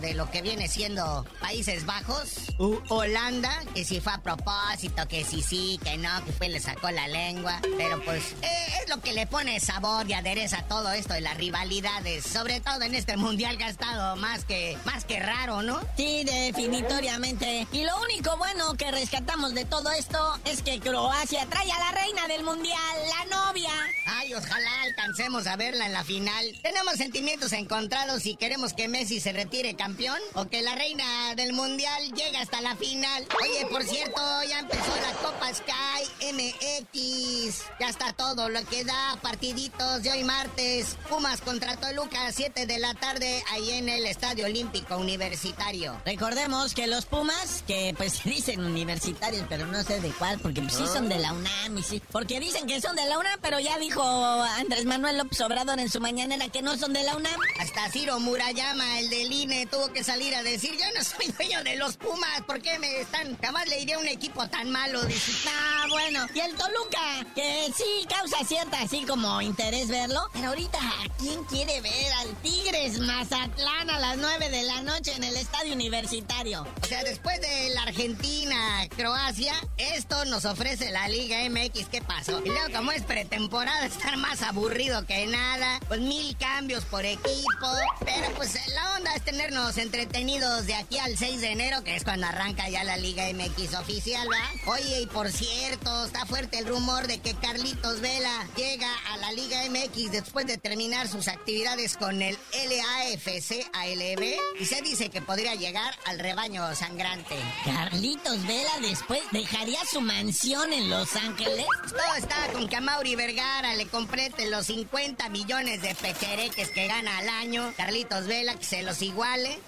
de 0.00 0.14
lo 0.14 0.30
que 0.30 0.42
viene 0.42 0.68
siendo 0.68 1.26
Países 1.40 1.86
Bajos, 1.86 2.52
Holanda, 2.88 3.52
que 3.74 3.84
si 3.84 4.00
fue 4.00 4.12
a 4.12 4.18
propósito, 4.18 5.06
que 5.08 5.24
sí, 5.24 5.42
sí, 5.42 5.78
que 5.82 5.96
no, 5.96 6.24
que 6.24 6.32
fue 6.32 6.48
le 6.48 6.60
sacó 6.60 6.90
la 6.90 7.08
lengua. 7.08 7.60
Pero 7.76 8.02
pues 8.04 8.32
eh, 8.42 8.66
es 8.82 8.88
lo 8.88 9.00
que 9.00 9.12
le 9.12 9.26
pone 9.26 9.58
sabor 9.60 10.08
y 10.08 10.12
adereza 10.12 10.58
a 10.58 10.68
todo 10.68 10.92
esto 10.92 11.14
de 11.14 11.20
las 11.20 11.36
rivalidades, 11.36 12.24
sobre 12.24 12.60
todo 12.60 12.82
en 12.82 12.94
este 12.94 13.16
mundial 13.16 13.58
que 13.58 13.64
ha 13.64 13.70
estado 13.70 14.16
más 14.16 14.44
que, 14.44 14.78
más 14.84 15.04
que 15.04 15.20
raro, 15.20 15.62
¿no? 15.62 15.80
Sí, 15.96 16.24
definitoriamente. 16.24 17.66
Y 17.72 17.84
lo 17.84 18.00
único 18.02 18.36
bueno 18.36 18.74
que 18.74 18.90
rescatamos 18.90 19.54
de 19.54 19.64
todo 19.64 19.90
esto 19.92 20.38
es 20.44 20.62
que 20.62 20.80
Croacia 20.80 21.46
trae 21.46 21.70
a 21.70 21.78
la 21.78 21.92
reina 21.92 22.28
del 22.28 22.44
mundial, 22.44 22.78
la 23.18 23.36
novia. 23.36 23.70
Ay, 24.06 24.34
ojalá 24.34 24.82
alcancemos 24.82 25.46
a 25.46 25.56
verla 25.56 25.86
en 25.86 25.92
la 25.92 26.04
final. 26.04 26.44
Tenemos 26.62 26.94
sentimientos 26.94 27.52
encontrados 27.52 28.22
si 28.22 28.36
queremos 28.36 28.72
que 28.72 28.88
Messi 28.88 29.20
se 29.20 29.32
retire 29.32 29.71
campeón 29.74 30.18
o 30.34 30.46
que 30.46 30.62
la 30.62 30.74
reina 30.74 31.34
del 31.34 31.52
mundial 31.52 32.12
llegue 32.12 32.36
hasta 32.38 32.60
la 32.60 32.76
final. 32.76 33.26
Oye, 33.42 33.66
por 33.70 33.82
cierto, 33.84 34.20
ya 34.48 34.60
empezó 34.60 34.94
la 34.96 35.12
Copa 35.20 35.52
Sky 35.52 36.32
MX. 36.32 37.62
Ya 37.80 37.88
está 37.88 38.12
todo 38.12 38.48
lo 38.48 38.64
que 38.64 38.84
da 38.84 39.18
partiditos 39.22 40.02
de 40.02 40.10
hoy 40.10 40.24
martes. 40.24 40.96
Pumas 41.08 41.40
contra 41.40 41.76
Toluca 41.76 42.26
a 42.26 42.32
7 42.32 42.66
de 42.66 42.78
la 42.78 42.94
tarde 42.94 43.42
ahí 43.50 43.70
en 43.70 43.88
el 43.88 44.06
Estadio 44.06 44.46
Olímpico 44.46 44.96
Universitario. 44.96 46.00
Recordemos 46.04 46.74
que 46.74 46.86
los 46.86 47.06
Pumas, 47.06 47.64
que 47.66 47.94
pues 47.96 48.22
dicen 48.24 48.60
universitarios, 48.64 49.44
pero 49.48 49.66
no 49.66 49.82
sé 49.82 50.00
de 50.00 50.10
cuál, 50.10 50.38
porque 50.40 50.62
pues, 50.62 50.74
sí 50.74 50.84
son 50.86 51.08
de 51.08 51.18
la 51.18 51.32
UNAM 51.32 51.78
y 51.78 51.82
sí. 51.82 52.02
Porque 52.10 52.40
dicen 52.40 52.66
que 52.66 52.80
son 52.80 52.96
de 52.96 53.06
la 53.06 53.18
UNAM, 53.18 53.38
pero 53.40 53.60
ya 53.60 53.78
dijo 53.78 54.02
Andrés 54.02 54.84
Manuel 54.84 55.18
López 55.18 55.40
Obrador 55.40 55.78
en 55.80 55.90
su 55.90 56.00
mañanera 56.00 56.48
que 56.48 56.62
no 56.62 56.76
son 56.76 56.92
de 56.92 57.02
la 57.02 57.16
UNAM. 57.16 57.40
Hasta 57.60 57.90
Ciro 57.90 58.18
Murayama, 58.20 58.98
el 59.00 59.10
del 59.10 59.32
INE, 59.32 59.61
tuvo 59.66 59.92
que 59.92 60.04
salir 60.04 60.34
a 60.34 60.42
decir, 60.42 60.72
yo 60.72 60.84
no 60.96 61.04
soy 61.04 61.26
dueño 61.36 61.62
de 61.64 61.76
los 61.76 61.96
Pumas, 61.96 62.42
¿por 62.46 62.60
qué 62.60 62.78
me 62.78 63.00
están? 63.00 63.36
Jamás 63.40 63.68
le 63.68 63.80
iré 63.80 63.94
a 63.94 63.98
un 63.98 64.08
equipo 64.08 64.46
tan 64.48 64.70
malo. 64.70 65.02
Dice, 65.04 65.48
ah, 65.48 65.86
bueno. 65.88 66.26
Y 66.34 66.40
el 66.40 66.54
Toluca, 66.54 67.26
que 67.34 67.72
sí 67.76 68.06
causa 68.08 68.44
cierta 68.44 68.80
así 68.80 69.04
como 69.04 69.40
interés 69.40 69.88
verlo. 69.88 70.20
Pero 70.32 70.48
ahorita, 70.48 70.78
¿a 70.78 71.08
quién 71.18 71.44
quiere 71.44 71.80
ver 71.80 72.12
al 72.20 72.34
Tigres 72.42 72.98
Mazatlán 72.98 73.90
a 73.90 73.98
las 73.98 74.16
9 74.16 74.50
de 74.50 74.62
la 74.62 74.82
noche 74.82 75.12
en 75.14 75.24
el 75.24 75.36
estadio 75.36 75.74
universitario? 75.74 76.66
O 76.82 76.86
sea, 76.86 77.04
después 77.04 77.40
de 77.40 77.70
la 77.74 77.82
Argentina, 77.82 78.88
Croacia, 78.96 79.54
esto 79.76 80.24
nos 80.26 80.44
ofrece 80.44 80.90
la 80.90 81.08
Liga 81.08 81.38
MX. 81.48 81.86
¿Qué 81.88 82.02
pasó? 82.02 82.40
Y 82.44 82.48
luego, 82.48 82.72
como 82.74 82.92
es 82.92 83.02
pretemporada, 83.02 83.86
estar 83.86 84.16
más 84.16 84.42
aburrido 84.42 85.06
que 85.06 85.26
nada. 85.26 85.80
Pues 85.88 86.00
mil 86.00 86.36
cambios 86.36 86.84
por 86.84 87.04
equipo. 87.04 87.68
Pero 88.04 88.34
pues 88.36 88.54
la 88.74 88.96
onda 88.96 89.14
es 89.14 89.22
tenernos 89.52 89.76
entretenidos 89.76 90.66
de 90.66 90.74
aquí 90.74 90.96
al 90.96 91.16
6 91.16 91.42
de 91.42 91.52
enero, 91.52 91.84
que 91.84 91.94
es 91.94 92.04
cuando 92.04 92.26
arranca 92.26 92.70
ya 92.70 92.84
la 92.84 92.96
Liga 92.96 93.24
MX 93.34 93.74
oficial, 93.74 94.26
¿va? 94.30 94.72
Oye, 94.72 95.02
y 95.02 95.06
por 95.06 95.30
cierto, 95.30 96.06
está 96.06 96.24
fuerte 96.24 96.58
el 96.58 96.66
rumor 96.66 97.06
de 97.06 97.18
que 97.18 97.34
Carlitos 97.34 98.00
Vela 98.00 98.46
llega 98.56 98.88
a 99.12 99.18
la 99.18 99.32
Liga 99.32 99.62
MX 99.68 100.12
después 100.12 100.46
de 100.46 100.56
terminar 100.56 101.06
sus 101.08 101.28
actividades 101.28 101.98
con 101.98 102.22
el 102.22 102.38
LAFC 102.54 103.68
ALB 103.74 104.36
y 104.58 104.64
se 104.64 104.80
dice 104.80 105.10
que 105.10 105.20
podría 105.20 105.54
llegar 105.54 105.94
al 106.06 106.18
rebaño 106.18 106.74
sangrante. 106.74 107.36
Carlitos 107.64 108.46
Vela 108.46 108.72
después 108.80 109.20
dejaría 109.32 109.80
su 109.84 110.00
mansión 110.00 110.72
en 110.72 110.88
Los 110.88 111.14
Ángeles. 111.14 111.66
Todo 111.90 112.14
está 112.16 112.52
con 112.52 112.68
que 112.68 112.76
a 112.76 112.80
Mauri 112.80 113.16
Vergara 113.16 113.74
le 113.74 113.86
complete 113.86 114.48
los 114.48 114.66
50 114.66 115.28
millones 115.28 115.82
de 115.82 115.94
pechereques 115.94 116.70
que 116.70 116.86
gana 116.86 117.18
al 117.18 117.28
año. 117.28 117.74
Carlitos 117.76 118.26
Vela 118.26 118.54
que 118.54 118.64
se 118.64 118.82
los 118.82 119.02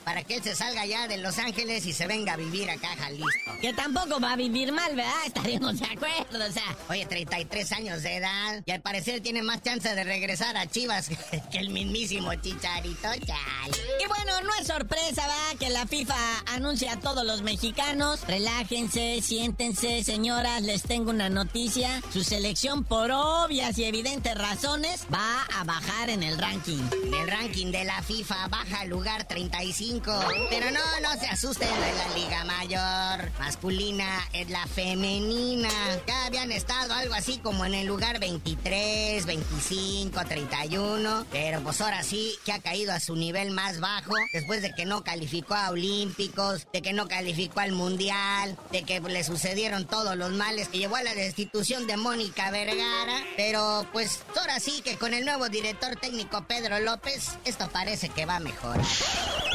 para 0.04 0.22
que 0.22 0.36
él 0.36 0.42
se 0.42 0.54
salga 0.54 0.86
ya 0.86 1.08
de 1.08 1.18
Los 1.18 1.38
Ángeles 1.38 1.86
y 1.86 1.92
se 1.92 2.06
venga 2.06 2.34
a 2.34 2.36
vivir 2.36 2.70
acá 2.70 2.92
a 2.92 2.96
Jalisco. 2.96 3.52
Que 3.60 3.72
tampoco 3.72 4.20
va 4.20 4.32
a 4.32 4.36
vivir 4.36 4.72
mal, 4.72 4.94
¿verdad? 4.94 5.12
Estaremos 5.26 5.78
de 5.78 5.86
acuerdo, 5.86 6.46
o 6.46 6.52
sea. 6.52 6.76
Oye, 6.88 7.06
33 7.06 7.72
años 7.72 8.02
de 8.02 8.16
edad 8.16 8.62
y 8.64 8.70
al 8.70 8.80
parecer 8.80 9.20
tiene 9.20 9.42
más 9.42 9.62
chance 9.62 9.94
de 9.94 10.04
regresar 10.04 10.56
a 10.56 10.66
Chivas 10.66 11.08
que 11.50 11.58
el 11.58 11.70
mismísimo 11.70 12.34
Chicharito, 12.34 13.08
chal. 13.26 13.70
Y 14.02 14.06
bueno, 14.06 14.40
no 14.42 14.50
es 14.60 14.66
sorpresa, 14.66 15.26
¿va? 15.26 15.58
Que 15.58 15.70
la 15.70 15.86
FIFA 15.86 16.14
anuncia 16.46 16.92
a 16.92 17.00
todos 17.00 17.24
los 17.24 17.42
mexicanos. 17.42 18.20
Relájense, 18.26 19.20
siéntense, 19.22 20.02
señoras, 20.04 20.62
les 20.62 20.82
tengo 20.82 21.10
una 21.10 21.28
noticia. 21.28 22.02
Su 22.12 22.22
selección, 22.24 22.84
por 22.84 23.10
obvias 23.10 23.78
y 23.78 23.84
evidentes 23.84 24.36
razones, 24.36 25.06
va 25.12 25.42
a 25.58 25.64
bajar 25.64 26.10
en 26.10 26.22
el 26.22 26.38
ranking. 26.38 26.82
En 27.06 27.14
el 27.14 27.28
ranking 27.28 27.72
de 27.72 27.84
la 27.84 28.02
FIFA 28.02 28.48
baja 28.48 28.80
al 28.80 28.88
lugar 28.88 29.26
35. 29.64 30.12
Pero 30.50 30.70
no, 30.70 30.80
no 31.00 31.18
se 31.18 31.26
asusten, 31.26 31.68
no 31.68 31.84
es 31.84 31.96
la 31.96 32.14
Liga 32.14 32.44
Mayor. 32.44 33.30
Masculina 33.38 34.28
es 34.34 34.50
la 34.50 34.66
femenina. 34.66 35.70
Ya 36.06 36.26
habían 36.26 36.52
estado 36.52 36.92
algo 36.92 37.14
así 37.14 37.38
como 37.38 37.64
en 37.64 37.72
el 37.72 37.86
lugar 37.86 38.20
23, 38.20 39.24
25, 39.24 40.20
31. 40.22 41.26
Pero 41.30 41.60
pues 41.60 41.80
ahora 41.80 42.02
sí 42.02 42.34
que 42.44 42.52
ha 42.52 42.58
caído 42.58 42.92
a 42.92 43.00
su 43.00 43.16
nivel 43.16 43.52
más 43.52 43.80
bajo 43.80 44.12
después 44.34 44.60
de 44.60 44.74
que 44.74 44.84
no 44.84 45.02
calificó 45.02 45.54
a 45.54 45.70
Olímpicos, 45.70 46.66
de 46.72 46.82
que 46.82 46.92
no 46.92 47.08
calificó 47.08 47.60
al 47.60 47.72
Mundial, 47.72 48.58
de 48.70 48.82
que 48.82 49.00
le 49.00 49.24
sucedieron 49.24 49.86
todos 49.86 50.14
los 50.16 50.32
males 50.32 50.68
que 50.68 50.78
llevó 50.78 50.96
a 50.96 51.02
la 51.02 51.14
destitución 51.14 51.86
de 51.86 51.96
Mónica 51.96 52.50
Vergara. 52.50 53.24
Pero 53.36 53.86
pues 53.92 54.20
ahora 54.38 54.60
sí 54.60 54.82
que 54.82 54.98
con 54.98 55.14
el 55.14 55.24
nuevo 55.24 55.48
director 55.48 55.96
técnico 55.96 56.44
Pedro 56.46 56.80
López, 56.80 57.30
esto 57.46 57.68
parece 57.70 58.10
que 58.10 58.26
va 58.26 58.40
mejor. 58.40 58.74
Pero 58.74 58.74
bueno, 58.74 58.82
carnalito, 59.14 59.53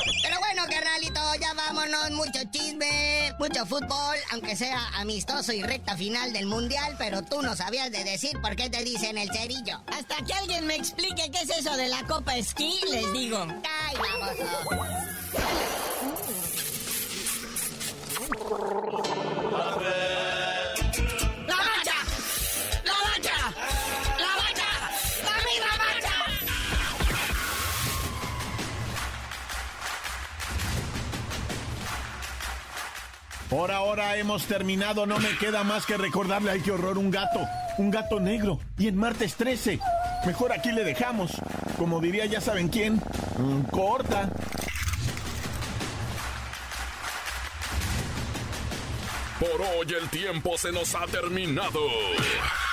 ya 1.36 1.54
vámonos. 1.54 2.12
Mucho 2.12 2.39
chisme, 2.52 3.34
mucho 3.39 3.65
fútbol, 3.65 4.18
aunque 4.32 4.56
sea 4.56 4.88
amistoso 4.96 5.54
y 5.54 5.62
recta 5.62 5.96
final 5.96 6.34
del 6.34 6.46
mundial, 6.46 6.96
pero 6.98 7.24
tú 7.24 7.42
no 7.42 7.56
sabías 7.56 7.92
de 7.92 8.04
decir 8.04 8.39
por 8.42 8.56
qué 8.56 8.70
te 8.70 8.84
dicen 8.84 9.18
el 9.18 9.32
cerillo. 9.32 9.82
Hasta 9.88 10.24
que 10.26 10.34
alguien 10.34 10.65
me 10.68 10.76
explique 10.76 11.30
qué 11.32 11.39
es 11.42 11.50
eso 11.50 11.76
de 11.76 11.88
la 11.88 12.04
Copa 12.06 12.36
Esquí, 12.36 12.80
les 12.89 13.12
digo. 13.13 13.46
¡Ay, 13.88 13.96
vamos! 13.98 14.30
Por 33.50 33.72
ahora 33.72 34.16
hemos 34.18 34.46
terminado, 34.46 35.08
no 35.08 35.18
me 35.18 35.36
queda 35.38 35.64
más 35.64 35.88
que 35.88 35.98
recordarle, 35.98 36.52
ay 36.52 36.62
qué 36.62 36.72
horror, 36.72 37.00
un 37.00 37.10
gato, 37.10 37.40
un 37.80 37.90
gato 37.90 38.20
negro, 38.20 38.60
y 38.78 38.88
en 38.88 38.96
martes 38.96 39.36
13. 39.36 39.80
Mejor 40.28 40.52
aquí 40.52 40.72
le 40.72 40.84
dejamos, 40.84 41.32
como 41.76 42.00
diría 42.00 42.28
ya 42.28 42.42
saben 42.42 42.70
quién, 42.70 43.02
mm, 43.38 43.62
corta. 43.72 44.30
Por 49.40 49.62
hoy 49.62 49.88
el 50.00 50.10
tiempo 50.10 50.56
se 50.58 50.72
nos 50.72 50.94
ha 50.94 51.06
terminado. 51.08 51.80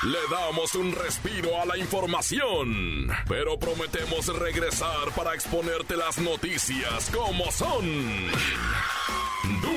Le 0.03 0.19
damos 0.31 0.75
un 0.75 0.93
respiro 0.93 1.59
a 1.59 1.65
la 1.65 1.79
información, 1.79 3.09
pero 3.29 3.59
prometemos 3.59 4.27
regresar 4.39 5.11
para 5.17 5.33
exponerte 5.33 5.97
las 5.97 6.19
noticias 6.19 7.09
como 7.15 7.51
son. 7.51 8.31